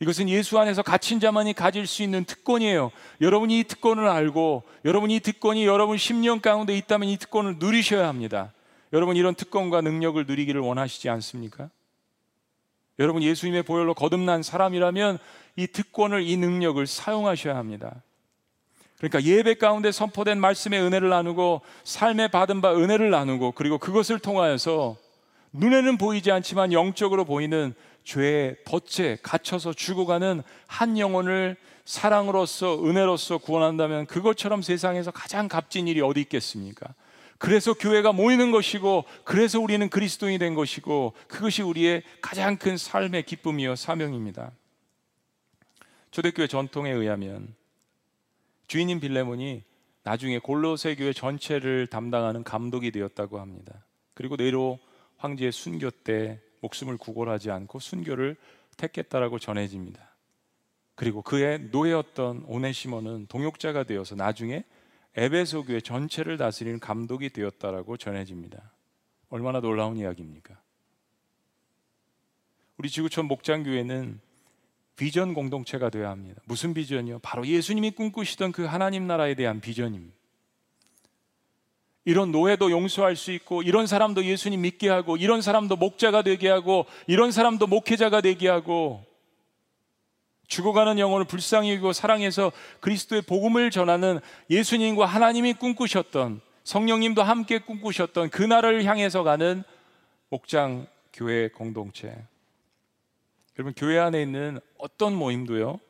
이것은 0.00 0.28
예수 0.28 0.58
안에서 0.58 0.82
갇힌 0.82 1.20
자만이 1.20 1.54
가질 1.54 1.86
수 1.86 2.02
있는 2.02 2.24
특권이에요. 2.24 2.90
여러분이 3.20 3.58
이 3.58 3.64
특권을 3.64 4.06
알고 4.06 4.64
여러분이 4.84 5.16
이 5.16 5.20
특권이 5.20 5.64
여러분 5.64 5.96
10년 5.96 6.42
가운데 6.42 6.76
있다면 6.76 7.08
이 7.08 7.16
특권을 7.16 7.56
누리셔야 7.58 8.06
합니다. 8.06 8.52
여러분 8.92 9.16
이런 9.16 9.34
특권과 9.34 9.80
능력을 9.80 10.24
누리기를 10.26 10.60
원하시지 10.60 11.08
않습니까? 11.08 11.70
여러분 12.98 13.22
예수님의 13.22 13.62
보혈로 13.62 13.94
거듭난 13.94 14.42
사람이라면 14.42 15.18
이 15.56 15.66
특권을 15.66 16.22
이 16.22 16.36
능력을 16.36 16.86
사용하셔야 16.86 17.56
합니다. 17.56 18.02
그러니까 18.98 19.22
예배 19.22 19.54
가운데 19.54 19.92
선포된 19.92 20.40
말씀의 20.40 20.80
은혜를 20.80 21.08
나누고 21.10 21.62
삶에 21.84 22.28
받은 22.28 22.60
바 22.60 22.74
은혜를 22.74 23.10
나누고 23.10 23.52
그리고 23.52 23.78
그것을 23.78 24.18
통하여서 24.18 24.96
눈에는 25.52 25.98
보이지 25.98 26.30
않지만 26.30 26.72
영적으로 26.72 27.24
보이는 27.24 27.74
죄의 28.06 28.56
덫에 28.64 29.18
갇혀서 29.20 29.72
죽어가는 29.72 30.42
한 30.68 30.96
영혼을 30.96 31.56
사랑으로서 31.84 32.84
은혜로서 32.84 33.38
구원한다면 33.38 34.06
그것처럼 34.06 34.62
세상에서 34.62 35.10
가장 35.10 35.48
값진 35.48 35.88
일이 35.88 36.00
어디 36.00 36.20
있겠습니까? 36.20 36.94
그래서 37.38 37.74
교회가 37.74 38.12
모이는 38.12 38.52
것이고 38.52 39.04
그래서 39.24 39.60
우리는 39.60 39.90
그리스도인이 39.90 40.38
된 40.38 40.54
것이고 40.54 41.14
그것이 41.26 41.62
우리의 41.62 42.02
가장 42.22 42.56
큰 42.56 42.76
삶의 42.76 43.24
기쁨이요 43.24 43.74
사명입니다. 43.74 44.52
초대교회 46.12 46.46
전통에 46.46 46.90
의하면 46.92 47.54
주인인 48.68 49.00
빌레몬이 49.00 49.64
나중에 50.04 50.38
골로새 50.38 50.94
교회 50.94 51.12
전체를 51.12 51.88
담당하는 51.88 52.44
감독이 52.44 52.92
되었다고 52.92 53.40
합니다. 53.40 53.84
그리고 54.14 54.36
네로 54.36 54.78
황제의 55.18 55.50
순교 55.50 55.90
때 55.90 56.40
목숨을 56.60 56.96
구걸하지 56.96 57.50
않고 57.50 57.78
순교를 57.78 58.36
택했다라고 58.76 59.38
전해집니다. 59.38 60.16
그리고 60.94 61.22
그의 61.22 61.60
노예였던 61.70 62.44
오네시모는 62.46 63.26
동역자가 63.26 63.84
되어서 63.84 64.14
나중에 64.14 64.64
에베소 65.14 65.64
교회 65.64 65.80
전체를 65.80 66.36
다스리는 66.36 66.78
감독이 66.80 67.30
되었다라고 67.30 67.96
전해집니다. 67.96 68.72
얼마나 69.28 69.60
놀라운 69.60 69.96
이야기입니까? 69.96 70.58
우리 72.78 72.90
지구촌 72.90 73.26
목장 73.26 73.62
교회는 73.62 74.20
비전 74.96 75.34
공동체가 75.34 75.90
되어야 75.90 76.10
합니다. 76.10 76.40
무슨 76.44 76.74
비전이요? 76.74 77.20
바로 77.20 77.46
예수님이 77.46 77.92
꿈꾸시던 77.92 78.52
그 78.52 78.64
하나님 78.64 79.06
나라에 79.06 79.34
대한 79.34 79.60
비전입니다. 79.60 80.16
이런 82.06 82.30
노예도 82.30 82.70
용서할 82.70 83.16
수 83.16 83.32
있고 83.32 83.62
이런 83.62 83.88
사람도 83.88 84.24
예수님 84.24 84.60
믿게 84.60 84.88
하고 84.88 85.16
이런 85.16 85.42
사람도 85.42 85.74
목자가 85.74 86.22
되게 86.22 86.48
하고 86.48 86.86
이런 87.08 87.32
사람도 87.32 87.66
목회자가 87.66 88.20
되게 88.20 88.48
하고 88.48 89.04
죽어가는 90.46 91.00
영혼을 91.00 91.26
불쌍히 91.26 91.72
여기고 91.72 91.92
사랑해서 91.92 92.52
그리스도의 92.78 93.22
복음을 93.22 93.72
전하는 93.72 94.20
예수님과 94.48 95.04
하나님이 95.04 95.54
꿈꾸셨던 95.54 96.40
성령님도 96.62 97.24
함께 97.24 97.58
꿈꾸셨던 97.58 98.30
그 98.30 98.40
나라를 98.44 98.84
향해서 98.84 99.24
가는 99.24 99.64
목장 100.28 100.86
교회 101.12 101.48
공동체. 101.48 102.16
여러분 103.58 103.74
교회 103.76 103.98
안에 103.98 104.22
있는 104.22 104.60
어떤 104.78 105.12
모임도요. 105.12 105.80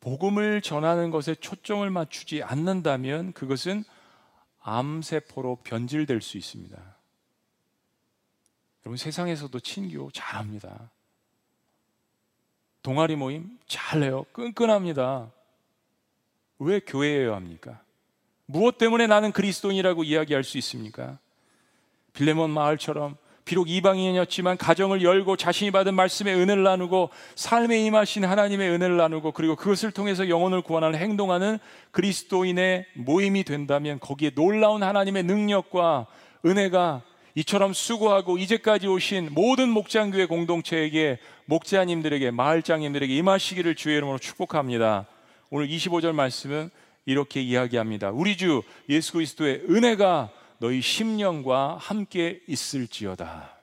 복음을 0.00 0.62
전하는 0.62 1.10
것에 1.10 1.34
초점을 1.34 1.88
맞추지 1.90 2.42
않는다면 2.42 3.34
그것은 3.34 3.84
암세포로 4.66 5.60
변질될 5.62 6.20
수 6.20 6.36
있습니다. 6.36 6.76
여러분 8.84 8.96
세상에서도 8.96 9.58
친교 9.60 10.10
잘합니다. 10.10 10.90
동아리 12.82 13.14
모임 13.14 13.58
잘해요. 13.68 14.24
끈끈합니다. 14.32 15.30
왜 16.58 16.80
교회여야 16.80 17.36
합니까? 17.36 17.80
무엇 18.46 18.76
때문에 18.78 19.06
나는 19.06 19.30
그리스도인이라고 19.30 20.02
이야기할 20.02 20.42
수 20.42 20.58
있습니까? 20.58 21.18
빌레몬 22.12 22.50
마을처럼 22.50 23.16
비록 23.46 23.70
이방인이었지만 23.70 24.56
가정을 24.56 25.02
열고 25.02 25.36
자신이 25.36 25.70
받은 25.70 25.94
말씀의 25.94 26.34
은혜를 26.34 26.64
나누고 26.64 27.10
삶에 27.36 27.78
임하신 27.78 28.24
하나님의 28.24 28.68
은혜를 28.70 28.96
나누고 28.96 29.30
그리고 29.30 29.54
그것을 29.54 29.92
통해서 29.92 30.28
영혼을 30.28 30.62
구원하는 30.62 30.98
행동하는 30.98 31.60
그리스도인의 31.92 32.86
모임이 32.94 33.44
된다면 33.44 34.00
거기에 34.00 34.30
놀라운 34.34 34.82
하나님의 34.82 35.22
능력과 35.22 36.08
은혜가 36.44 37.02
이처럼 37.36 37.72
수고하고 37.72 38.36
이제까지 38.36 38.88
오신 38.88 39.28
모든 39.30 39.68
목장교회 39.68 40.26
공동체에게 40.26 41.20
목자님들에게 41.44 42.32
마을장님들에게 42.32 43.14
임하시기를 43.14 43.76
주의 43.76 43.96
이름으로 43.96 44.18
축복합니다. 44.18 45.06
오늘 45.50 45.68
25절 45.68 46.12
말씀은 46.12 46.70
이렇게 47.04 47.42
이야기합니다. 47.42 48.10
우리 48.10 48.36
주 48.36 48.62
예수 48.88 49.12
그리스도의 49.12 49.62
은혜가 49.70 50.30
너희 50.58 50.80
심령과 50.80 51.76
함께 51.78 52.40
있을지어다. 52.46 53.56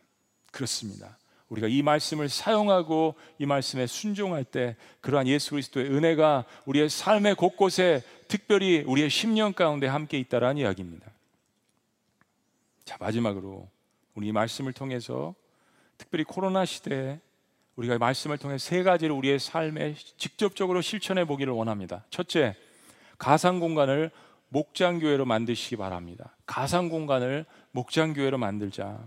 그렇습니다. 0.52 1.18
우리가 1.50 1.68
이 1.68 1.82
말씀을 1.82 2.30
사용하고 2.30 3.16
이 3.38 3.46
말씀에 3.46 3.86
순종할 3.86 4.44
때 4.44 4.76
그러한 5.02 5.28
예수 5.28 5.52
그리스도의 5.52 5.88
은혜가 5.92 6.46
우리의 6.66 6.90
삶의 6.90 7.36
곳곳에 7.36 8.02
특별히 8.28 8.84
우리의 8.88 9.10
심령 9.10 9.54
가운데 9.54 9.88
함께 9.88 10.18
있다라는 10.20 10.58
이야기입니다. 10.58 11.12
자, 12.86 12.98
마지막으로 13.00 13.70
우리 14.16 14.28
이 14.28 14.32
말씀을 14.32 14.74
통해서 14.74 15.36
특별히 15.98 16.24
코로나 16.24 16.66
시대에 16.66 17.20
우리가 17.76 17.98
말씀을 17.98 18.38
통해 18.38 18.58
세 18.58 18.84
가지를 18.84 19.16
우리의 19.16 19.40
삶에 19.40 19.96
직접적으로 20.18 20.82
실천해 20.82 21.26
보기를 21.26 21.54
원합니다. 21.54 22.04
첫째, 22.10 22.56
가상 23.18 23.60
공간을 23.60 24.12
목장 24.54 25.00
교회로 25.00 25.26
만드시기 25.26 25.78
바랍니다. 25.78 26.38
가상 26.46 26.88
공간을 26.88 27.48
목장 27.72 28.14
교회로 28.14 28.38
만들자. 28.38 29.00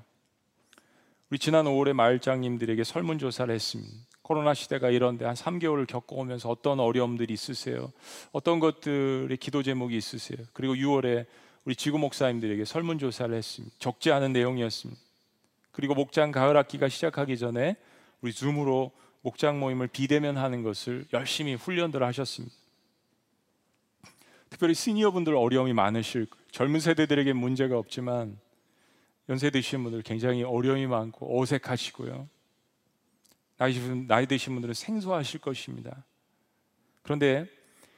우리 1.30 1.38
지난 1.38 1.66
5월에 1.66 1.92
마을장님들에게 1.92 2.82
설문 2.82 3.20
조사를 3.20 3.54
했습니다. 3.54 3.94
코로나 4.22 4.54
시대가 4.54 4.90
이런데 4.90 5.24
한 5.24 5.37
3개월을 5.37 5.87
겪어오면서 5.87 6.50
어떤 6.50 6.80
어려움들이 6.80 7.32
있으세요? 7.32 7.92
어떤 8.32 8.59
것들의 8.59 9.37
기도 9.37 9.62
제목이 9.62 9.96
있으세요? 9.96 10.38
그리고 10.52 10.74
6월에 10.74 11.26
우리 11.64 11.76
지구 11.76 11.98
목사님들에게 11.98 12.64
설문 12.64 12.98
조사를 12.98 13.32
했습니다. 13.32 13.76
적지 13.78 14.11
않은 14.11 14.32
내용이었습니다. 14.32 15.00
그리고 15.70 15.94
목장 15.94 16.32
가을 16.32 16.56
학기가 16.56 16.88
시작하기 16.88 17.38
전에 17.38 17.76
우리 18.20 18.32
줌으로 18.32 18.90
목장 19.22 19.61
모임을 19.61 19.87
비대면 19.87 20.38
하는 20.38 20.64
것을 20.64 21.06
열심히 21.12 21.54
훈련들 21.54 22.02
하셨습니다. 22.02 22.65
특별히 24.50 24.74
시니어분들 24.74 25.35
어려움이 25.35 25.72
많으실 25.72 26.26
젊은 26.50 26.80
세대들에게 26.80 27.32
문제가 27.32 27.78
없지만 27.78 28.38
연세 29.28 29.50
드신 29.50 29.82
분들 29.82 30.02
굉장히 30.02 30.44
어려움이 30.44 30.87
많고 30.87 31.40
어색하시고요. 31.40 32.28
나이, 33.56 34.26
드신 34.26 34.52
분들은 34.52 34.74
생소하실 34.74 35.40
것입니다. 35.40 36.04
그런데 37.02 37.46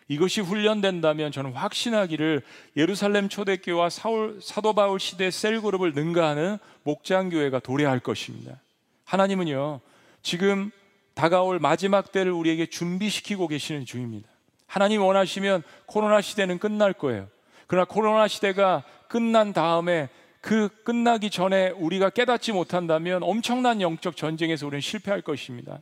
이것이 0.07 0.41
훈련된다면 0.41 1.33
저는 1.33 1.53
확신하기를 1.53 2.43
예루살렘 2.77 3.29
초대교와 3.29 3.91
사울, 3.91 4.39
사도 4.41 4.73
바울 4.73 4.99
시대 4.99 5.31
셀그룹을 5.31 5.93
능가하는 5.93 6.59
목장교회가 6.85 7.59
도래할 7.61 8.01
것입니다. 8.01 8.61
하나님은요, 9.05 9.81
지금 10.23 10.71
다가올 11.15 11.59
마지막 11.59 12.13
때를 12.13 12.33
우리에게 12.33 12.67
준비시키고 12.67 13.49
계시는 13.49 13.85
중입니다. 13.85 14.29
하나님 14.69 15.03
원하시면 15.03 15.65
코로나 15.87 16.21
시대는 16.21 16.59
끝날 16.59 16.93
거예요. 16.93 17.27
그러나 17.67 17.85
코로나 17.85 18.29
시대가 18.29 18.85
끝난 19.09 19.53
다음에 19.53 20.09
그 20.41 20.69
끝나기 20.85 21.31
전에 21.31 21.71
우리가 21.71 22.11
깨닫지 22.11 22.53
못한다면 22.53 23.23
엄청난 23.25 23.81
영적 23.81 24.17
전쟁에서 24.17 24.67
우리는 24.67 24.81
실패할 24.81 25.23
것입니다. 25.23 25.81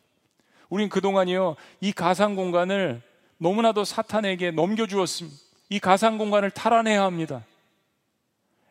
우린 0.71 0.89
그동안이요, 0.89 1.57
이 1.81 1.93
가상 1.93 2.35
공간을 2.35 3.03
너무나도 3.39 3.85
사탄에게 3.85 4.53
넘겨주었습니다. 4.53 5.37
이 5.69 5.79
가상 5.79 6.17
공간을 6.17 6.51
탈환해야 6.51 7.03
합니다. 7.03 7.45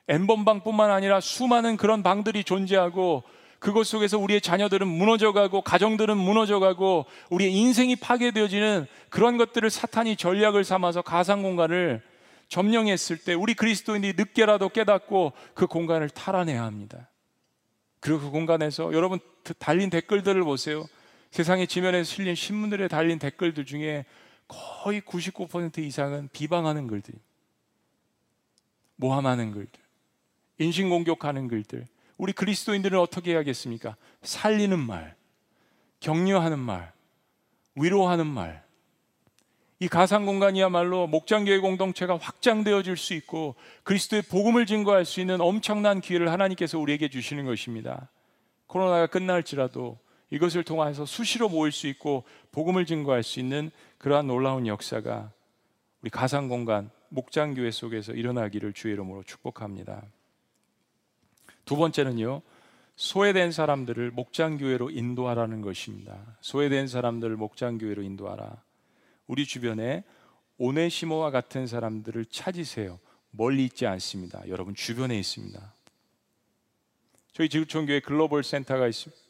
엠번방뿐만 0.07 0.91
아니라 0.91 1.19
수많은 1.19 1.77
그런 1.77 2.03
방들이 2.03 2.43
존재하고 2.43 3.23
그것 3.65 3.83
속에서 3.87 4.19
우리의 4.19 4.41
자녀들은 4.41 4.87
무너져가고 4.87 5.63
가정들은 5.63 6.15
무너져가고 6.17 7.07
우리의 7.31 7.51
인생이 7.51 7.95
파괴되어지는 7.95 8.85
그런 9.09 9.37
것들을 9.37 9.67
사탄이 9.71 10.17
전략을 10.17 10.63
삼아서 10.63 11.01
가상 11.01 11.41
공간을 11.41 12.03
점령했을 12.47 13.17
때 13.17 13.33
우리 13.33 13.55
그리스도인이 13.55 14.13
늦게라도 14.17 14.69
깨닫고 14.69 15.33
그 15.55 15.65
공간을 15.65 16.11
탈환해야 16.11 16.61
합니다. 16.61 17.09
그리고 18.01 18.19
그 18.19 18.29
공간에서 18.29 18.93
여러분 18.93 19.17
달린 19.57 19.89
댓글들을 19.89 20.43
보세요. 20.43 20.85
세상의 21.31 21.65
지면에 21.65 22.03
실린 22.03 22.35
신문들에 22.35 22.87
달린 22.87 23.17
댓글들 23.17 23.65
중에 23.65 24.05
거의 24.47 25.01
99% 25.01 25.79
이상은 25.79 26.29
비방하는 26.31 26.85
글들, 26.85 27.15
모함하는 28.97 29.49
글들, 29.49 29.81
인신공격하는 30.59 31.47
글들. 31.47 31.87
우리 32.17 32.33
그리스도인들은 32.33 32.99
어떻게 32.99 33.31
해야겠습니까? 33.31 33.95
살리는 34.21 34.79
말, 34.79 35.15
격려하는 35.99 36.59
말, 36.59 36.93
위로하는 37.75 38.25
말, 38.25 38.65
이 39.79 39.89
가상 39.89 40.25
공간이야말로 40.25 41.05
목장교회 41.07 41.59
공동체가 41.59 42.17
확장되어질 42.17 42.95
수 42.95 43.13
있고 43.13 43.55
그리스도의 43.83 44.21
복음을 44.23 44.65
증거할 44.65 45.03
수 45.03 45.19
있는 45.19 45.41
엄청난 45.41 45.99
기회를 45.99 46.31
하나님께서 46.31 46.79
우리에게 46.79 47.09
주시는 47.09 47.45
것입니다. 47.45 48.09
코로나가 48.67 49.07
끝날지라도 49.07 49.99
이것을 50.31 50.63
통해서 50.63 51.05
수시로 51.05 51.49
모일 51.49 51.71
수 51.71 51.87
있고 51.87 52.23
복음을 52.51 52.85
증거할 52.85 53.21
수 53.21 53.39
있는 53.39 53.69
그러한 53.97 54.27
놀라운 54.27 54.65
역사가 54.65 55.31
우리 56.01 56.09
가상 56.09 56.47
공간 56.47 56.89
목장교회 57.09 57.71
속에서 57.71 58.13
일어나기를 58.13 58.73
주의 58.73 58.93
이름으로 58.93 59.23
축복합니다. 59.23 60.03
두 61.65 61.75
번째는요. 61.75 62.41
소외된 62.95 63.51
사람들을 63.51 64.11
목장 64.11 64.57
교회로 64.57 64.89
인도하라는 64.89 65.61
것입니다. 65.61 66.17
소외된 66.41 66.87
사람들을 66.87 67.35
목장 67.35 67.77
교회로 67.77 68.03
인도하라. 68.03 68.63
우리 69.27 69.45
주변에 69.45 70.03
오네시모와 70.57 71.31
같은 71.31 71.67
사람들을 71.67 72.25
찾으세요. 72.25 72.99
멀리 73.31 73.65
있지 73.65 73.85
않습니다. 73.85 74.41
여러분 74.47 74.73
주변에 74.75 75.17
있습니다. 75.19 75.59
저희 77.33 77.49
지구촌교회 77.49 77.99
글로벌 77.99 78.43
센터가 78.43 78.87
있습니다. 78.87 79.21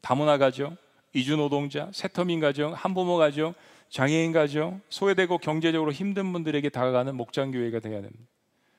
다문화 0.00 0.38
가정, 0.38 0.76
이주 1.12 1.36
노동자, 1.36 1.90
세터민 1.92 2.40
가정, 2.40 2.72
한부모 2.72 3.18
가정, 3.18 3.52
장애인 3.90 4.32
가정, 4.32 4.80
소외되고 4.88 5.36
경제적으로 5.36 5.92
힘든 5.92 6.32
분들에게 6.32 6.66
다가가는 6.70 7.14
목장교회가 7.14 7.80
되어야 7.80 8.00
됩니다. 8.00 8.24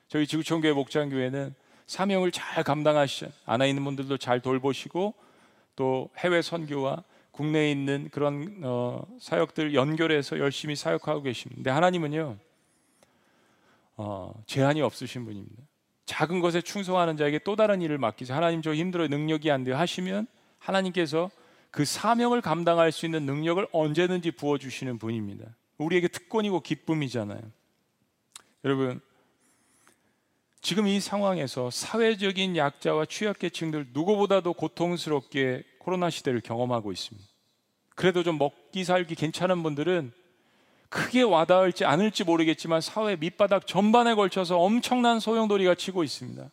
저희 0.08 0.26
지구촌교회 0.26 0.72
목장교회는 0.72 1.54
사명을 1.86 2.32
잘 2.32 2.64
감당하시죠. 2.64 3.30
안에 3.46 3.68
있는 3.68 3.84
분들도 3.84 4.16
잘 4.18 4.40
돌보시고 4.40 5.14
또 5.76 6.10
해외 6.18 6.42
선교와 6.42 7.02
국내에 7.30 7.70
있는 7.70 8.08
그런 8.12 8.60
어, 8.62 9.04
사역들 9.20 9.74
연결해서 9.74 10.38
열심히 10.38 10.76
사역하고 10.76 11.22
계십니다. 11.22 11.74
하나님은요 11.74 12.36
어, 13.96 14.42
제한이 14.46 14.82
없으신 14.82 15.24
분입니다. 15.24 15.62
작은 16.06 16.40
것에 16.40 16.60
충성하는 16.60 17.16
자에게 17.16 17.40
또 17.40 17.56
다른 17.56 17.80
일을 17.82 17.98
맡기자. 17.98 18.36
하나님 18.36 18.62
저 18.62 18.74
힘들어 18.74 19.08
능력이 19.08 19.50
안 19.50 19.64
돼요 19.64 19.76
하시면 19.76 20.26
하나님께서 20.58 21.30
그 21.70 21.84
사명을 21.84 22.40
감당할 22.40 22.92
수 22.92 23.04
있는 23.04 23.26
능력을 23.26 23.66
언제든지 23.72 24.32
부어 24.32 24.58
주시는 24.58 24.98
분입니다. 24.98 25.46
우리에게 25.78 26.08
특권이고 26.08 26.60
기쁨이잖아요. 26.60 27.40
여러분 28.64 29.00
지금 30.64 30.86
이 30.86 30.98
상황에서 30.98 31.68
사회적인 31.70 32.56
약자와 32.56 33.04
취약계층들 33.04 33.88
누구보다도 33.92 34.54
고통스럽게 34.54 35.62
코로나 35.78 36.08
시대를 36.08 36.40
경험하고 36.40 36.90
있습니다. 36.90 37.28
그래도 37.94 38.22
좀 38.22 38.38
먹기 38.38 38.82
살기 38.82 39.14
괜찮은 39.14 39.62
분들은 39.62 40.10
크게 40.88 41.20
와닿을지 41.20 41.84
않을지 41.84 42.24
모르겠지만 42.24 42.80
사회 42.80 43.14
밑바닥 43.16 43.66
전반에 43.66 44.14
걸쳐서 44.14 44.58
엄청난 44.58 45.20
소용돌이가 45.20 45.74
치고 45.74 46.02
있습니다. 46.02 46.50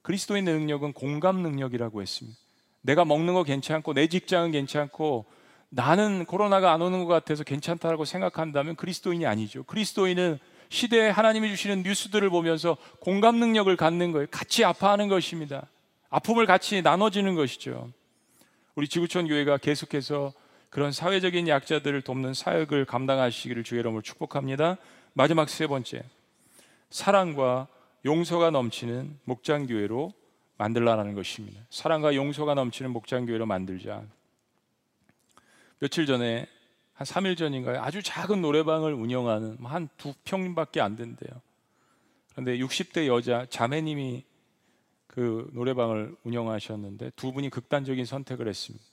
그리스도인의 0.00 0.54
능력은 0.54 0.94
공감 0.94 1.42
능력이라고 1.42 2.00
했습니다. 2.00 2.38
내가 2.80 3.04
먹는 3.04 3.34
거 3.34 3.44
괜찮고 3.44 3.92
내 3.92 4.06
직장은 4.06 4.52
괜찮고 4.52 5.26
나는 5.68 6.24
코로나가 6.24 6.72
안 6.72 6.80
오는 6.80 7.04
것 7.04 7.08
같아서 7.08 7.44
괜찮다고 7.44 8.06
생각한다면 8.06 8.74
그리스도인이 8.76 9.26
아니죠. 9.26 9.64
그리스도인은 9.64 10.38
시대에 10.68 11.08
하나님이 11.08 11.48
주시는 11.50 11.82
뉴스들을 11.82 12.28
보면서 12.30 12.76
공감 13.00 13.36
능력을 13.36 13.74
갖는 13.76 14.12
거예요. 14.12 14.26
같이 14.30 14.64
아파하는 14.64 15.08
것입니다. 15.08 15.66
아픔을 16.10 16.46
같이 16.46 16.82
나눠지는 16.82 17.34
것이죠. 17.34 17.90
우리 18.74 18.88
지구촌 18.88 19.28
교회가 19.28 19.58
계속해서 19.58 20.32
그런 20.70 20.92
사회적인 20.92 21.48
약자들을 21.48 22.02
돕는 22.02 22.34
사역을 22.34 22.84
감당하시기를 22.84 23.64
주의 23.64 23.80
이름으로 23.80 24.02
축복합니다. 24.02 24.76
마지막 25.14 25.48
세 25.48 25.66
번째. 25.66 26.02
사랑과 26.90 27.66
용서가 28.04 28.50
넘치는 28.50 29.18
목장 29.24 29.66
교회로 29.66 30.12
만들라는 30.58 31.14
것입니다. 31.14 31.60
사랑과 31.70 32.14
용서가 32.14 32.54
넘치는 32.54 32.90
목장 32.90 33.26
교회로 33.26 33.46
만들자. 33.46 34.02
며칠 35.80 36.06
전에 36.06 36.46
한 36.98 37.06
3일 37.06 37.36
전인가요? 37.36 37.80
아주 37.80 38.02
작은 38.02 38.42
노래방을 38.42 38.92
운영하는 38.92 39.56
뭐 39.60 39.70
한두 39.70 40.14
평밖에 40.24 40.80
안 40.80 40.96
된대요. 40.96 41.30
그런데 42.32 42.58
60대 42.58 43.06
여자 43.06 43.46
자매님이 43.48 44.24
그 45.06 45.48
노래방을 45.52 46.16
운영하셨는데 46.24 47.12
두 47.14 47.32
분이 47.32 47.50
극단적인 47.50 48.04
선택을 48.04 48.48
했습니다. 48.48 48.84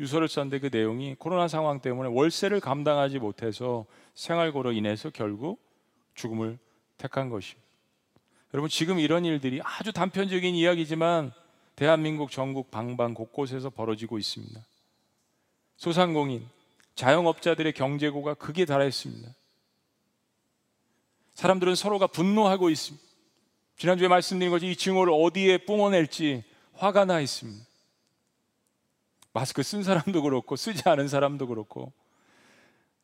유서를 0.00 0.26
썼는데 0.28 0.60
그 0.60 0.74
내용이 0.74 1.16
코로나 1.18 1.48
상황 1.48 1.80
때문에 1.80 2.08
월세를 2.08 2.60
감당하지 2.60 3.18
못해서 3.18 3.84
생활고로 4.14 4.72
인해서 4.72 5.10
결국 5.10 5.60
죽음을 6.14 6.58
택한 6.96 7.28
것입니다. 7.28 7.68
여러분 8.54 8.70
지금 8.70 8.98
이런 8.98 9.26
일들이 9.26 9.60
아주 9.62 9.92
단편적인 9.92 10.54
이야기지만 10.54 11.30
대한민국 11.76 12.30
전국 12.30 12.70
방방 12.70 13.12
곳곳에서 13.12 13.68
벌어지고 13.68 14.16
있습니다. 14.16 14.64
소상공인, 15.76 16.48
자영업자들의 16.94 17.72
경제고가 17.72 18.34
극에 18.34 18.64
달했습니다. 18.64 19.34
사람들은 21.34 21.74
서로가 21.74 22.06
분노하고 22.08 22.70
있습니다. 22.70 23.06
지난주에 23.76 24.08
말씀드린 24.08 24.50
것이 24.50 24.66
이 24.66 24.76
증오를 24.76 25.12
어디에 25.16 25.58
뿜어낼지 25.58 26.44
화가 26.74 27.06
나 27.06 27.20
있습니다. 27.20 27.64
마스크 29.32 29.62
쓴 29.62 29.82
사람도 29.82 30.22
그렇고 30.22 30.56
쓰지 30.56 30.88
않은 30.88 31.08
사람도 31.08 31.46
그렇고 31.46 31.92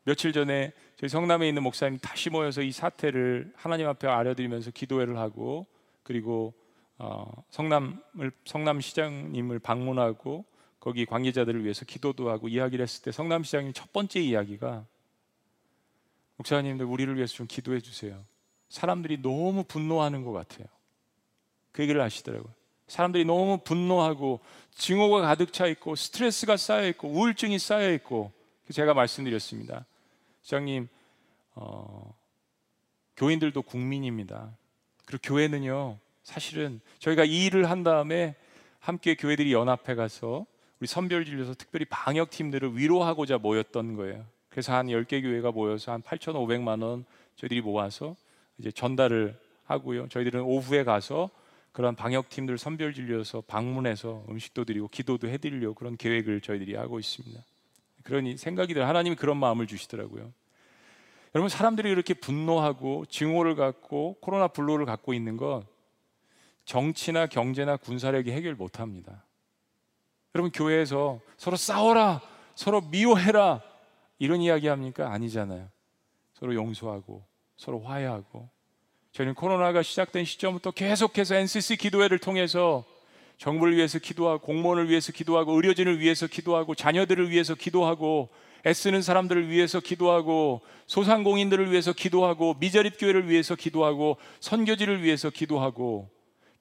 며칠 0.05 0.32
전에 0.32 0.72
저희 0.97 1.09
성남에 1.09 1.49
있는 1.49 1.62
목사님 1.62 1.99
다시 1.99 2.30
모여서 2.30 2.62
이 2.62 2.72
사태를 2.72 3.53
하나님 3.57 3.89
앞에 3.89 4.07
아려드리면서 4.07 4.70
기도회를 4.70 5.18
하고 5.18 5.66
그리고 6.03 6.55
어, 6.99 7.30
성남을 7.51 8.32
성남시장님을 8.45 9.59
방문하고 9.59 10.45
거기 10.87 11.05
관계자들을 11.05 11.64
위해서 11.64 11.84
기도도 11.84 12.30
하고 12.30 12.47
이야기를 12.47 12.80
했을 12.84 13.03
때 13.03 13.11
성남시장님 13.11 13.72
첫 13.72 13.93
번째 13.93 14.20
이야기가 14.20 14.87
목사님들 16.37 16.87
우리를 16.87 17.16
위해서 17.16 17.34
좀 17.34 17.49
기도해 17.49 17.80
주세요. 17.80 18.24
사람들이 18.68 19.20
너무 19.20 19.64
분노하는 19.64 20.22
것 20.22 20.30
같아요. 20.30 20.68
그 21.72 21.82
얘기를 21.82 22.01
하시더라고요. 22.01 22.55
사람들이 22.87 23.24
너무 23.24 23.59
분노하고 23.59 24.39
증오가 24.76 25.22
가득 25.22 25.53
차 25.53 25.66
있고 25.66 25.97
스트레스가 25.97 26.57
쌓여 26.57 26.87
있고 26.91 27.09
우울증이 27.09 27.59
쌓여 27.59 27.93
있고 27.95 28.30
제가 28.70 28.95
말씀드렸습니다. 28.95 29.87
시장님, 30.43 30.87
어, 31.57 32.14
교인들도 33.16 33.61
국민입니다. 33.61 34.57
그리고 35.05 35.20
교회는요, 35.24 35.99
사실은 36.22 36.80
저희가 37.01 37.24
이 37.24 37.47
일을 37.47 37.70
한 37.70 37.82
다음에 37.82 38.37
함께 38.78 39.16
교회들이 39.16 39.53
연합해 39.53 39.97
가서 39.97 40.47
우리 40.81 40.87
선별진료소 40.87 41.55
특별히 41.55 41.87
방역팀들을 41.87 42.77
위로하고자 42.77 43.39
모였던 43.39 43.97
거예요. 43.97 44.24
그래서 44.49 44.74
한 44.74 44.87
10개 44.87 45.22
교회가 45.22 45.53
모여서 45.53 45.93
한 45.93 46.03
8,500만 46.03 46.83
원 46.83 47.05
저희들이 47.37 47.61
모아서 47.61 48.16
이제 48.59 48.70
전달을 48.70 49.39
하고요. 49.64 50.09
저희들은 50.09 50.43
오후에 50.43 50.85
가서 50.85 51.31
그런 51.72 51.95
방역팀들 51.95 52.57
선별진료소 52.57 53.43
방문해서 53.43 54.24
음식도 54.31 54.64
드리고 54.64 54.89
기도도 54.89 55.29
해드리려고 55.29 55.74
그런 55.74 55.97
계획을 55.97 56.41
저희들이 56.41 56.74
하고 56.74 56.99
있습니다. 56.99 57.39
그러니 58.03 58.39
생각이 58.39 58.72
들 58.72 58.89
하나님이 58.89 59.16
그런 59.16 59.37
마음을 59.37 59.66
주시더라고요. 59.66 60.33
여러분 61.35 61.51
사람들이 61.51 61.91
이렇게 61.91 62.14
분노하고 62.14 63.05
증오를 63.11 63.57
갖고 63.57 64.16
코로나 64.22 64.49
불로를 64.49 64.87
갖고 64.87 65.12
있는 65.12 65.37
건 65.37 65.66
정치나 66.64 67.27
경제나 67.27 67.77
군사력이 67.77 68.31
해결 68.33 68.55
못 68.55 68.81
합니다. 68.81 69.26
여러분 70.37 70.51
교회에서 70.51 71.18
서로 71.39 71.57
싸워라, 71.57 72.20
서로 72.55 72.82
미워해라 72.82 73.62
이런 74.18 74.43
이야기 74.43 74.66
합니까? 74.68 75.11
아니잖아요. 75.11 75.66
서로 76.34 76.55
용서하고 76.55 77.24
서로 77.57 77.80
화해하고 77.80 78.51
저희는 79.12 79.34
코로나가 79.34 79.82
시작된 79.82 80.26
시점부터 80.26 80.72
계속해서 80.72 81.37
NCC 81.37 81.78
기도회를 81.78 82.18
통해서 82.18 82.84
정부를 83.39 83.76
위해서 83.76 83.99
기도하고 83.99 84.45
공무원을 84.45 84.91
위해서 84.91 85.11
기도하고 85.11 85.53
의료진을 85.53 86.01
위해서 86.01 86.26
기도하고 86.26 86.74
자녀들을 86.74 87.30
위해서 87.30 87.55
기도하고 87.55 88.28
애쓰는 88.66 89.01
사람들을 89.01 89.49
위해서 89.49 89.80
기도하고 89.80 90.61
소상공인들을 90.87 91.70
위해서 91.70 91.95
기도하고 91.95 92.57
미자립 92.61 92.99
교회를 92.99 93.30
위해서 93.30 93.55
기도하고 93.55 94.18
선교지를 94.41 95.03
위해서 95.03 95.30
기도하고 95.30 96.11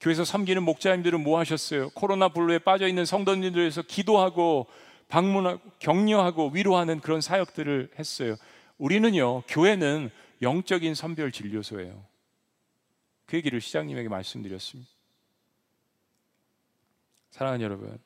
교회에서 0.00 0.24
섬기는 0.24 0.62
목자님들은 0.62 1.22
뭐 1.22 1.38
하셨어요? 1.38 1.90
코로나 1.90 2.28
불로에 2.28 2.58
빠져 2.58 2.86
있는 2.86 3.04
성도님들 3.04 3.60
위해서 3.60 3.82
기도하고 3.82 4.66
방문하고 5.08 5.60
격려하고 5.78 6.50
위로하는 6.50 7.00
그런 7.00 7.20
사역들을 7.20 7.90
했어요. 7.98 8.36
우리는요, 8.78 9.42
교회는 9.48 10.10
영적인 10.42 10.94
선별 10.94 11.32
진료소예요. 11.32 12.04
그 13.26 13.36
얘기를 13.36 13.60
시장님에게 13.60 14.08
말씀드렸습니다. 14.08 14.90
사랑하는 17.30 17.64
여러분, 17.64 17.98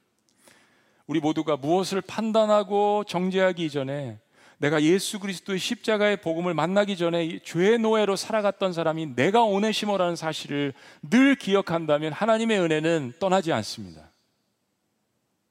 우리 1.07 1.21
모두가 1.21 1.57
무엇을 1.57 2.01
판단하고 2.01 3.05
정죄하기 3.05 3.65
이전에 3.65 4.19
내가 4.61 4.83
예수 4.83 5.19
그리스도의 5.19 5.59
십자가의 5.59 6.19
복음을 6.21 6.53
만나기 6.53 6.99
전에 6.99 7.39
죄의 7.39 7.79
노예로 7.79 8.17
살아갔던 8.17 8.75
사람이 8.75 9.15
내가 9.17 9.43
오네시모라는 9.43 10.17
사실을 10.17 10.75
늘 11.01 11.35
기억한다면 11.35 12.13
하나님의 12.13 12.61
은혜는 12.61 13.15
떠나지 13.19 13.55
않습니다. 13.55 14.11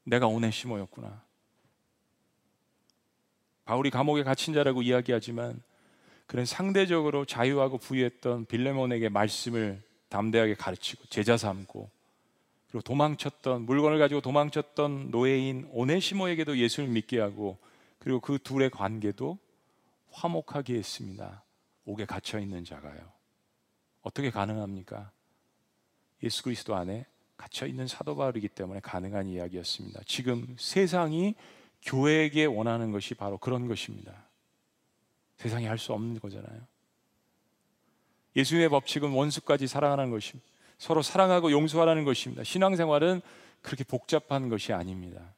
내가 0.03 0.27
오네시모였구나. 0.27 1.23
바울이 3.65 3.89
감옥에 3.89 4.21
갇힌 4.21 4.53
자라고 4.53 4.83
이야기하지만 4.83 5.59
그는 6.27 6.45
상대적으로 6.45 7.25
자유하고 7.25 7.79
부유했던 7.79 8.45
빌레몬에게 8.45 9.09
말씀을 9.09 9.81
담대하게 10.09 10.53
가르치고 10.53 11.05
제자 11.09 11.35
삼고 11.35 11.89
그리고 12.67 12.83
도망쳤던 12.83 13.63
물건을 13.63 13.97
가지고 13.97 14.21
도망쳤던 14.21 15.09
노예인 15.09 15.67
오네시모에게도 15.71 16.59
예수를 16.59 16.89
믿게 16.89 17.19
하고 17.19 17.57
그리고 17.99 18.19
그 18.19 18.39
둘의 18.39 18.69
관계도 18.69 19.37
화목하게 20.11 20.75
했습니다. 20.75 21.43
옥에 21.85 22.05
갇혀 22.05 22.39
있는 22.39 22.63
자가요. 22.63 23.11
어떻게 24.01 24.29
가능합니까? 24.31 25.11
예수 26.23 26.43
그리스도 26.43 26.75
안에 26.75 27.05
갇혀 27.37 27.65
있는 27.65 27.87
사도 27.87 28.15
바울이기 28.15 28.49
때문에 28.49 28.79
가능한 28.79 29.27
이야기였습니다. 29.27 30.01
지금 30.05 30.55
세상이 30.59 31.35
교회에게 31.83 32.45
원하는 32.45 32.91
것이 32.91 33.13
바로 33.13 33.37
그런 33.37 33.67
것입니다. 33.67 34.25
세상이 35.37 35.65
할 35.65 35.77
수 35.77 35.93
없는 35.93 36.19
거잖아요. 36.19 36.61
예수님의 38.35 38.69
법칙은 38.69 39.11
원수까지 39.11 39.67
사랑하는 39.67 40.11
것입니다. 40.11 40.47
서로 40.77 41.01
사랑하고 41.01 41.51
용서하라는 41.51 42.03
것입니다. 42.03 42.43
신앙생활은 42.43 43.21
그렇게 43.61 43.83
복잡한 43.83 44.49
것이 44.49 44.73
아닙니다. 44.73 45.33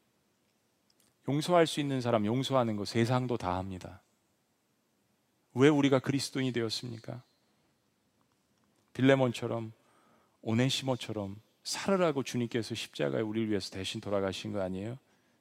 용서할 1.27 1.67
수 1.67 1.79
있는 1.79 2.01
사람 2.01 2.25
용서하는 2.25 2.75
거 2.75 2.85
세상도 2.85 3.37
다 3.37 3.57
합니다. 3.57 4.01
왜 5.53 5.67
우리가 5.67 5.99
그리스도인이 5.99 6.51
되었습니까? 6.51 7.21
빌레몬처럼 8.93 9.71
오네시모처럼 10.41 11.39
살으라고 11.63 12.23
주님께서 12.23 12.73
십자가에 12.75 13.21
우리를 13.21 13.49
위해서 13.49 13.69
대신 13.69 14.01
돌아가신 14.01 14.51
거 14.51 14.61
아니에요? 14.61 14.97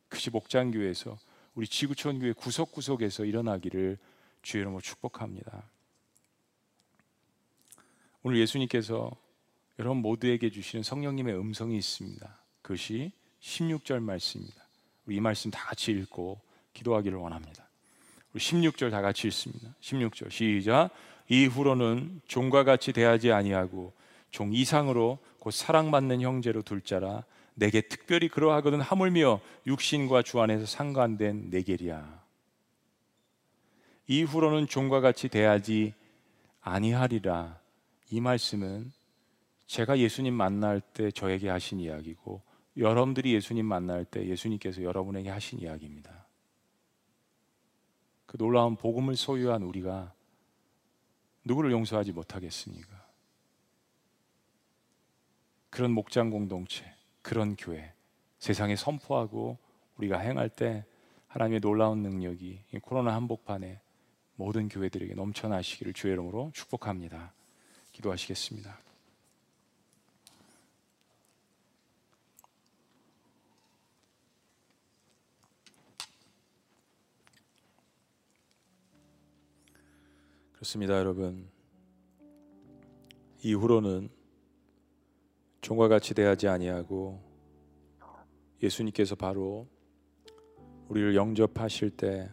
그시 0.09 0.31
목장교회에서 0.31 1.16
우리 1.55 1.66
지구촌 1.66 2.20
교회 2.20 2.33
구석구석에서 2.33 3.24
일어나기를 3.24 3.99
주의 4.43 4.62
이름으로 4.62 4.81
축복합니다. 4.81 5.64
오늘 8.22 8.39
예수님께서 8.39 9.11
여러분 9.78 10.03
모두에게 10.03 10.51
주시는 10.51 10.83
성령님의 10.83 11.39
음성이 11.39 11.78
있습니다. 11.78 12.39
그것이 12.61 13.12
16절 13.41 14.03
말씀입니다. 14.03 14.60
우리 15.11 15.17
이 15.17 15.21
말씀 15.21 15.51
다 15.51 15.65
같이 15.65 15.91
읽고 15.91 16.41
기도하기를 16.73 17.19
원합니다. 17.19 17.67
우리 18.33 18.41
16절 18.41 18.93
다 18.93 19.03
같이 19.03 19.27
읽습니다. 19.27 19.75
16절 19.81 20.31
시작. 20.31 20.91
이후로는 21.29 22.21
종과 22.29 22.63
같이 22.63 22.93
대하지 22.93 23.33
아니하고 23.33 23.93
종 24.31 24.55
이상으로 24.55 25.19
곧 25.41 25.51
사랑받는 25.51 26.21
형제로 26.21 26.63
둘 26.63 26.81
자라 26.81 27.25
내게 27.55 27.81
특별히 27.81 28.29
그러하거든 28.29 28.81
하물며 28.81 29.41
육신과 29.67 30.23
주 30.23 30.41
안에서 30.41 30.65
상관된 30.65 31.51
내게리야. 31.51 32.23
이후로는 34.07 34.69
종과 34.69 35.01
같이 35.01 35.29
대하지 35.29 35.93
아니하리라. 36.61 37.59
이 38.13 38.21
말씀은 38.21 38.93
제가 39.67 39.99
예수님 39.99 40.35
만날 40.35 40.81
때 40.81 41.11
저에게 41.11 41.49
하신 41.49 41.81
이야기고 41.81 42.49
여러분들이 42.77 43.35
예수님 43.35 43.66
만날 43.66 44.05
때 44.05 44.27
예수님께서 44.27 44.83
여러분에게 44.83 45.29
하신 45.31 45.61
이야기입니다. 45.61 46.27
그 48.27 48.37
놀라운 48.37 48.77
복음을 48.77 49.16
소유한 49.16 49.62
우리가 49.62 50.14
누구를 51.45 51.73
용서하지 51.73 52.12
못하겠습니까? 52.12 53.07
그런 55.68 55.93
목장 55.93 56.31
공동체, 56.31 56.85
그런 57.23 57.57
교회, 57.57 57.93
세상에 58.39 58.77
선포하고 58.77 59.59
우리가 59.97 60.18
행할 60.18 60.49
때 60.49 60.85
하나님의 61.29 61.61
놀라운 61.61 62.03
능력이 62.03 62.64
코로나 62.83 63.14
한복판에 63.14 63.81
모든 64.37 64.68
교회들에게 64.68 65.14
넘쳐나시기를 65.14 65.93
주의 65.93 66.12
이름으로 66.12 66.51
축복합니다. 66.55 67.33
기도하시겠습니다. 67.93 68.89
그렇습니다, 80.61 80.99
여러분. 80.99 81.49
이후로는 83.43 84.11
종과 85.63 85.89
같이 85.89 86.13
대하지 86.13 86.49
아니하고 86.49 87.19
예수님께서 88.63 89.15
바로 89.15 89.67
우리를 90.91 91.17
영접하실 91.17 91.97
때 91.97 92.31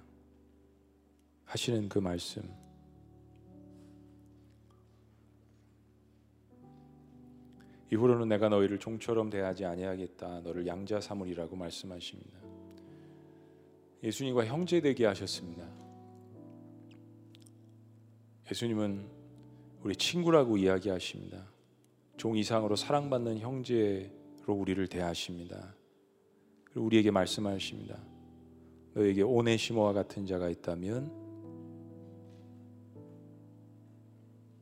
하시는 1.46 1.88
그 1.88 2.00
말씀 2.00 2.44
이후로는 7.94 8.28
내가 8.28 8.50
너희를 8.50 8.78
종처럼 8.78 9.30
대하지 9.30 9.64
아니하겠다 9.64 10.42
너를 10.42 10.68
양자 10.68 11.00
삼으리라고 11.00 11.56
말씀하십니다. 11.56 12.38
예수님과 14.04 14.48
형제 14.48 14.82
되게 14.82 15.06
하셨습니다. 15.06 15.87
예수님은 18.50 19.06
우리 19.84 19.96
친구라고 19.96 20.58
이야기하십니다. 20.58 21.46
종 22.16 22.38
이상으로 22.38 22.76
사랑받는 22.76 23.40
형제로 23.40 24.10
우리를 24.48 24.88
대하십니다. 24.88 25.76
그리고 26.64 26.86
우리에게 26.86 27.12
말씀하십니다. 27.12 27.98
너에게 28.94 29.22
오네시모와 29.22 29.94
같은 29.94 30.26
자가 30.26 30.50
있다면 30.50 31.12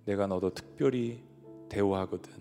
내가 0.05 0.27
너도 0.27 0.53
특별히 0.53 1.23
대우하거든. 1.69 2.33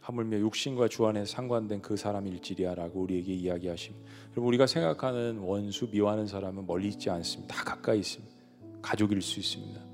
하물며 0.00 0.40
육신과 0.40 0.88
주 0.88 1.06
안에 1.06 1.24
상관된 1.24 1.80
그 1.80 1.96
사람일지리야라고 1.96 3.00
우리에게 3.02 3.32
이야기하십니다. 3.32 4.10
그리고 4.32 4.48
우리가 4.48 4.66
생각하는 4.66 5.38
원수 5.38 5.88
미워하는 5.90 6.26
사람은 6.26 6.66
멀리 6.66 6.88
있지 6.88 7.08
않습니다. 7.10 7.54
다 7.54 7.64
가까이 7.64 8.00
있습니다. 8.00 8.34
가족일 8.82 9.22
수 9.22 9.38
있습니다. 9.38 9.91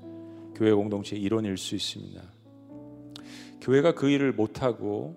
교회 0.59 0.73
공동체 0.73 1.15
일원일 1.15 1.57
수 1.57 1.73
있습니다. 1.73 2.21
교회가 3.61 3.95
그 3.95 4.09
일을 4.09 4.33
못하고 4.33 5.15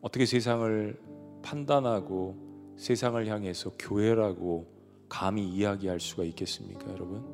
어떻게 0.00 0.26
세상을 0.26 1.00
판단하고 1.42 2.74
세상을 2.76 3.24
향해서 3.24 3.70
교회라고 3.78 4.66
감히 5.08 5.48
이야기할 5.48 6.00
수가 6.00 6.24
있겠습니까, 6.24 6.90
여러분? 6.90 7.24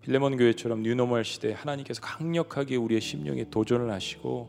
빌레몬 0.00 0.36
교회처럼 0.38 0.82
뉴노멀 0.82 1.24
시대에 1.24 1.52
하나님께서 1.52 2.00
강력하게 2.00 2.74
우리의 2.74 3.00
심령에 3.00 3.48
도전을 3.48 3.92
하시고 3.92 4.48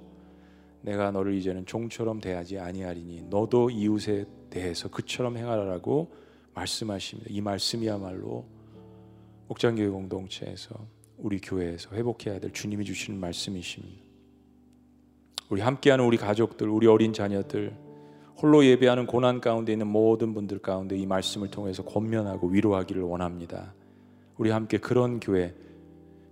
내가 0.82 1.11
너를 1.11 1.36
이제는 1.36 1.68
종처럼 1.68 2.20
대하지 2.20 2.57
아니하리니 2.57 3.26
너도 3.30 3.70
이웃에 3.70 4.26
대해서 4.49 4.89
그처럼 4.89 5.38
행하라라고 5.38 6.11
말씀하십니다. 6.55 7.30
이 7.32 7.41
말씀이야말로 7.41 8.53
목장교회 9.48 9.88
공동체에서 9.89 10.76
우리 11.18 11.39
교회에서 11.39 11.89
회복해야 11.96 12.39
될 12.39 12.52
주님이 12.52 12.86
주시는 12.86 13.20
말씀이십니다. 13.20 14.02
우리 15.50 15.62
함께하는 15.62 16.06
우리 16.06 16.18
가족들, 16.18 16.68
우리 16.68 16.88
어린 16.88 17.14
자녀들, 17.14 17.76
홀로 18.41 18.66
예배하는 18.66 19.06
고난 19.06 19.39
가운데 19.39 19.72
있는 19.72 19.88
모든 19.88 20.34
분들 20.34 20.60
가운데 20.60 20.98
이 20.98 21.06
말씀을 21.06 21.50
통해서 21.50 21.84
권면하고 21.84 22.48
위로하기를 22.48 23.04
원합니다. 23.04 23.74
우리 24.38 24.50
함께 24.50 24.78
그런 24.80 25.20
교회, 25.20 25.54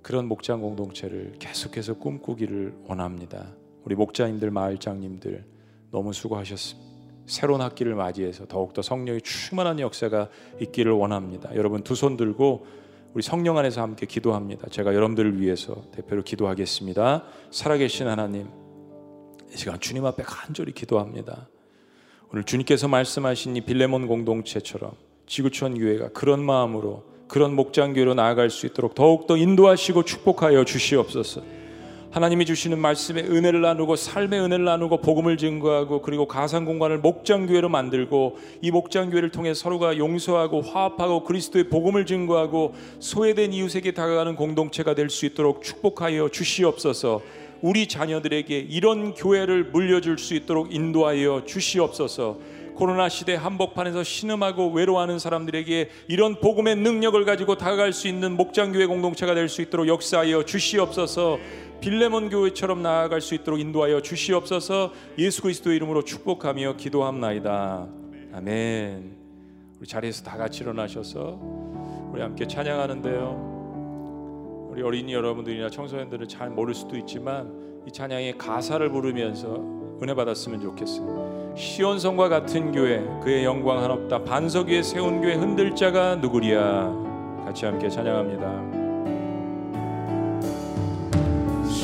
그런 0.02 0.28
목장 0.28 0.62
공동체를 0.62 1.34
계속해서 1.38 1.96
꿈꾸기를 1.96 2.74
원합니다. 2.88 3.54
우리 3.84 3.94
목자님들, 3.96 4.50
마을장님들 4.50 5.46
너무 5.92 6.12
수고하셨습니다. 6.12 6.90
새로운 7.28 7.62
학기를 7.62 7.94
맞이해서 7.94 8.48
더욱더 8.48 8.82
성령의 8.82 9.22
충만한 9.22 9.80
역사가 9.80 10.30
있기를 10.60 10.92
원합니다. 10.92 11.56
여러분 11.56 11.84
두 11.84 11.94
손 11.94 12.18
들고 12.18 12.66
우리 13.14 13.22
성령 13.22 13.58
안에서 13.58 13.82
함께 13.82 14.06
기도합니다. 14.06 14.70
제가 14.70 14.96
여러분들을 14.96 15.42
위해서 15.42 15.84
대표로 15.92 16.24
기도하겠습니다. 16.24 17.26
살아계신 17.52 18.08
하나님, 18.08 18.48
이 19.54 19.58
시간 19.58 19.80
주님 19.82 20.06
앞에 20.06 20.24
간절히 20.24 20.72
기도합니다. 20.72 21.50
오늘 22.32 22.46
주님께서 22.46 22.88
말씀하신 22.88 23.58
이 23.58 23.62
빌레몬 23.62 24.08
공동체처럼 24.08 24.94
지구촌 25.28 25.78
교회가 25.78 26.10
그런 26.14 26.42
마음으로 26.42 27.04
그런 27.28 27.54
목장교로 27.54 28.14
나아갈 28.14 28.50
수 28.50 28.66
있도록 28.66 28.96
더욱더 28.96 29.36
인도하시고 29.36 30.04
축복하여 30.04 30.64
주시옵소서. 30.64 31.42
하나님이 32.12 32.46
주시는 32.46 32.78
말씀의 32.78 33.24
은혜를 33.24 33.62
나누고 33.62 33.96
삶의 33.96 34.42
은혜를 34.42 34.66
나누고 34.66 34.98
복음을 34.98 35.38
증거하고 35.38 36.02
그리고 36.02 36.28
가상 36.28 36.66
공간을 36.66 36.98
목장 36.98 37.48
교회로 37.48 37.70
만들고 37.70 38.38
이 38.62 38.70
목장 38.70 39.10
교회를 39.10 39.30
통해 39.30 39.54
서로가 39.54 39.98
용서하고 39.98 40.60
화합하고 40.62 41.24
그리스도의 41.24 41.70
복음을 41.70 42.06
증거하고 42.06 42.76
소외된 43.00 43.54
이웃에게 43.54 43.94
다가가는 43.94 44.36
공동체가 44.36 44.94
될 44.94 45.10
수 45.10 45.26
있도록 45.26 45.62
축복하여 45.64 46.30
주시옵소서. 46.30 47.22
우리 47.62 47.88
자녀들에게 47.88 48.58
이런 48.70 49.14
교회를 49.14 49.66
물려줄 49.66 50.18
수 50.18 50.34
있도록 50.36 50.74
인도하여 50.74 51.44
주시옵소서. 51.46 52.38
코로나 52.76 53.10
시대 53.10 53.36
한복판에서 53.36 54.04
신음하고 54.04 54.72
외로워하는 54.72 55.20
사람들에게 55.20 55.90
이런 56.08 56.40
복음의 56.40 56.78
능력을 56.78 57.24
가지고 57.26 57.56
다가갈 57.56 57.94
수 57.94 58.08
있는 58.08 58.36
목장교회 58.38 58.86
공동체가 58.88 59.36
될 59.36 59.48
수 59.50 59.62
있도록 59.62 59.88
역사하여 59.88 60.44
주시옵소서. 60.46 61.38
빌레몬 61.82 62.30
교회처럼 62.30 62.84
나아갈 62.84 63.20
수 63.22 63.36
있도록 63.36 63.60
인도하여 63.60 64.02
주시옵소서. 64.02 64.94
예수 65.18 65.42
그리스도 65.42 65.72
이름으로 65.72 66.04
축복하며 66.04 66.76
기도합나이다. 66.78 67.88
아멘. 68.34 69.18
우리 69.80 69.88
자리에서 69.88 70.24
다 70.24 70.38
같이 70.38 70.64
일어나셔서 70.64 71.40
우리 72.12 72.22
함께 72.22 72.48
찬양하는데요. 72.48 74.70
우리 74.72 74.84
어린이 74.84 75.14
여러분들이나 75.14 75.70
청소년들은 75.70 76.28
잘 76.28 76.52
모를 76.52 76.76
수도 76.76 76.96
있지만 76.98 77.52
이 77.88 77.92
찬양의 77.92 78.38
가사를 78.38 78.88
부르면서 78.90 79.82
은혜 80.02 80.14
받았으면 80.14 80.62
좋겠습니다. 80.62 81.56
시온성과 81.56 82.30
같은 82.30 82.72
교회 82.72 83.04
그의 83.24 83.44
영광 83.44 83.84
한없다 83.84 84.24
반석 84.24 84.68
위에 84.68 84.84
세운 84.84 85.20
교회 85.20 85.34
흔들 85.34 85.76
자가 85.76 86.16
누구리야 86.16 87.42
같이 87.44 87.66
함께 87.66 87.90
찬양합니다. 87.90 88.81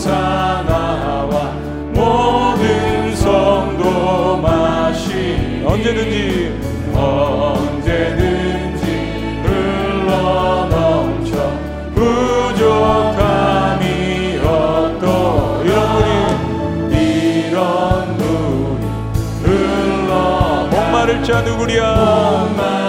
모든 1.91 3.15
성도 3.15 4.37
마시 4.37 5.63
언제든지 5.65 6.61
언제든지 6.93 8.85
흘러 9.43 10.67
넘쳐 10.69 11.51
부족함이 11.95 13.83
없도 14.43 15.63
이런 15.65 16.89
물이 16.89 16.95
이런 17.47 18.17
물이 18.17 18.85
흘러 19.41 20.67
목마를 20.67 21.23
자 21.23 21.41
누구랴 21.41 22.80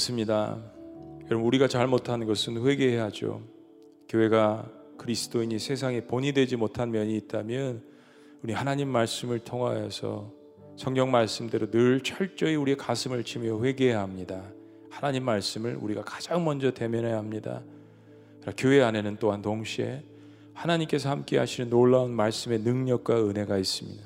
그렇습니다 0.00 0.56
여러분 1.26 1.46
우리가 1.46 1.68
잘못한 1.68 2.24
것은 2.24 2.64
회개해야죠 2.66 3.42
교회가 4.08 4.66
그리스도인이 4.96 5.58
세상에 5.58 6.00
본이 6.00 6.32
되지 6.32 6.56
못한 6.56 6.90
면이 6.90 7.14
있다면 7.16 7.82
우리 8.42 8.54
하나님 8.54 8.88
말씀을 8.88 9.40
통하여서 9.40 10.32
성경 10.76 11.10
말씀대로 11.10 11.70
늘 11.70 12.00
철저히 12.00 12.54
우리의 12.54 12.78
가슴을 12.78 13.24
치며 13.24 13.62
회개해야 13.62 14.00
합니다. 14.00 14.42
하나님 14.88 15.24
말씀을 15.24 15.76
우리가 15.78 16.02
가장 16.02 16.44
먼저 16.44 16.70
대면해야 16.72 17.18
합니다. 17.18 17.62
교회 18.56 18.82
안에는 18.82 19.18
또한 19.20 19.42
동시에 19.42 20.02
하나님께서 20.54 21.10
함께 21.10 21.36
하시는 21.36 21.68
놀라운 21.68 22.12
말씀의 22.12 22.60
능력과 22.60 23.22
은혜가 23.28 23.58
있습니다. 23.58 24.02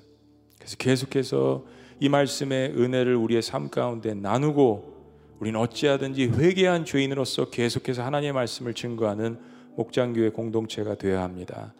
그래서 0.58 0.76
계속해서 0.76 1.64
이 2.00 2.08
말씀의 2.08 2.70
은혜를 2.70 3.14
우리의 3.14 3.42
삶 3.42 3.68
가운데 3.68 4.14
나누고 4.14 4.93
우리는 5.44 5.60
어찌하든지 5.60 6.28
회개한 6.28 6.86
죄인으로서 6.86 7.50
계속해서 7.50 8.02
하나님의 8.02 8.32
말씀을 8.32 8.72
증거하는 8.72 9.38
목장교회 9.76 10.30
공동체가 10.30 10.94
되어야 10.94 11.22
합니다. 11.22 11.74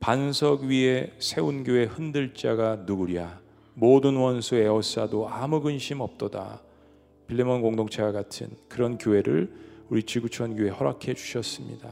반석 0.00 0.62
위에 0.62 1.12
세운 1.20 1.62
교회 1.62 1.84
흔들 1.84 2.34
자가 2.34 2.82
누구랴? 2.84 3.38
모든 3.74 4.16
원수 4.16 4.56
에어싸도 4.56 5.28
아무 5.28 5.60
근심 5.60 6.00
없도다. 6.00 6.60
빌레몬 7.28 7.62
공동체와 7.62 8.10
같은 8.10 8.48
그런 8.68 8.98
교회를 8.98 9.54
우리 9.88 10.02
지구촌 10.02 10.56
교회 10.56 10.70
허락해 10.70 11.14
주셨습니다. 11.14 11.88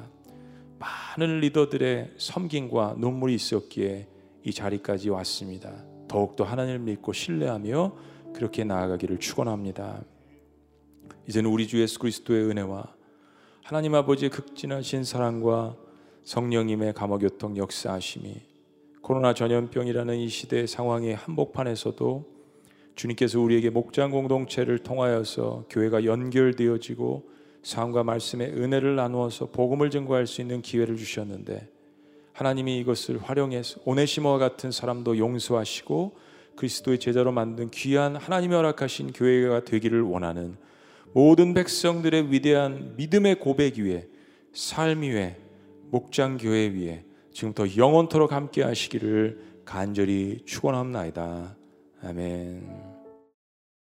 많은 0.80 1.38
리더들의 1.38 2.14
섬김과 2.18 2.96
눈물이 2.98 3.36
있었기에 3.36 4.08
이 4.42 4.52
자리까지 4.52 5.10
왔습니다. 5.10 5.70
더욱더 6.08 6.42
하나님을 6.42 6.80
믿고 6.80 7.12
신뢰하며 7.12 7.92
그렇게 8.34 8.64
나아가기를 8.64 9.20
축원합니다. 9.20 10.02
이제는 11.28 11.50
우리 11.50 11.66
주 11.66 11.80
예수 11.80 11.98
그리스도의 11.98 12.44
은혜와 12.44 12.94
하나님 13.62 13.94
아버지의 13.94 14.30
극진하신 14.30 15.04
사랑과 15.04 15.76
성령님의 16.24 16.92
감화교통 16.94 17.56
역사하심이 17.56 18.42
코로나 19.00 19.34
전염병이라는 19.34 20.16
이 20.16 20.28
시대의 20.28 20.66
상황의 20.66 21.14
한복판에서도 21.14 22.34
주님께서 22.94 23.40
우리에게 23.40 23.70
목장 23.70 24.10
공동체를 24.10 24.78
통하여서 24.78 25.64
교회가 25.68 26.04
연결되어지고 26.04 27.28
삶과 27.62 28.04
말씀의 28.04 28.50
은혜를 28.50 28.96
나누어서 28.96 29.46
복음을 29.46 29.90
증거할 29.90 30.26
수 30.26 30.40
있는 30.40 30.62
기회를 30.62 30.96
주셨는데 30.96 31.68
하나님이 32.32 32.78
이것을 32.80 33.18
활용해서 33.18 33.80
오네시모와 33.84 34.38
같은 34.38 34.70
사람도 34.70 35.18
용서하시고 35.18 36.16
그리스도의 36.56 36.98
제자로 36.98 37.32
만든 37.32 37.70
귀한 37.70 38.16
하나님이 38.16 38.54
허락하신 38.54 39.12
교회가 39.12 39.64
되기를 39.64 40.02
원하는 40.02 40.56
모든 41.14 41.54
백성들의 41.54 42.32
위대한 42.32 42.94
믿음의 42.96 43.38
고백 43.38 43.78
위에 43.78 44.08
삶 44.52 45.02
위에 45.02 45.36
목장 45.90 46.36
교회 46.36 46.66
위에 46.66 47.04
지금부터 47.32 47.76
영원토록 47.76 48.32
함께 48.32 48.64
하시기를 48.64 49.62
간절히 49.64 50.42
축원합니다. 50.44 51.56
아멘. 52.02 52.93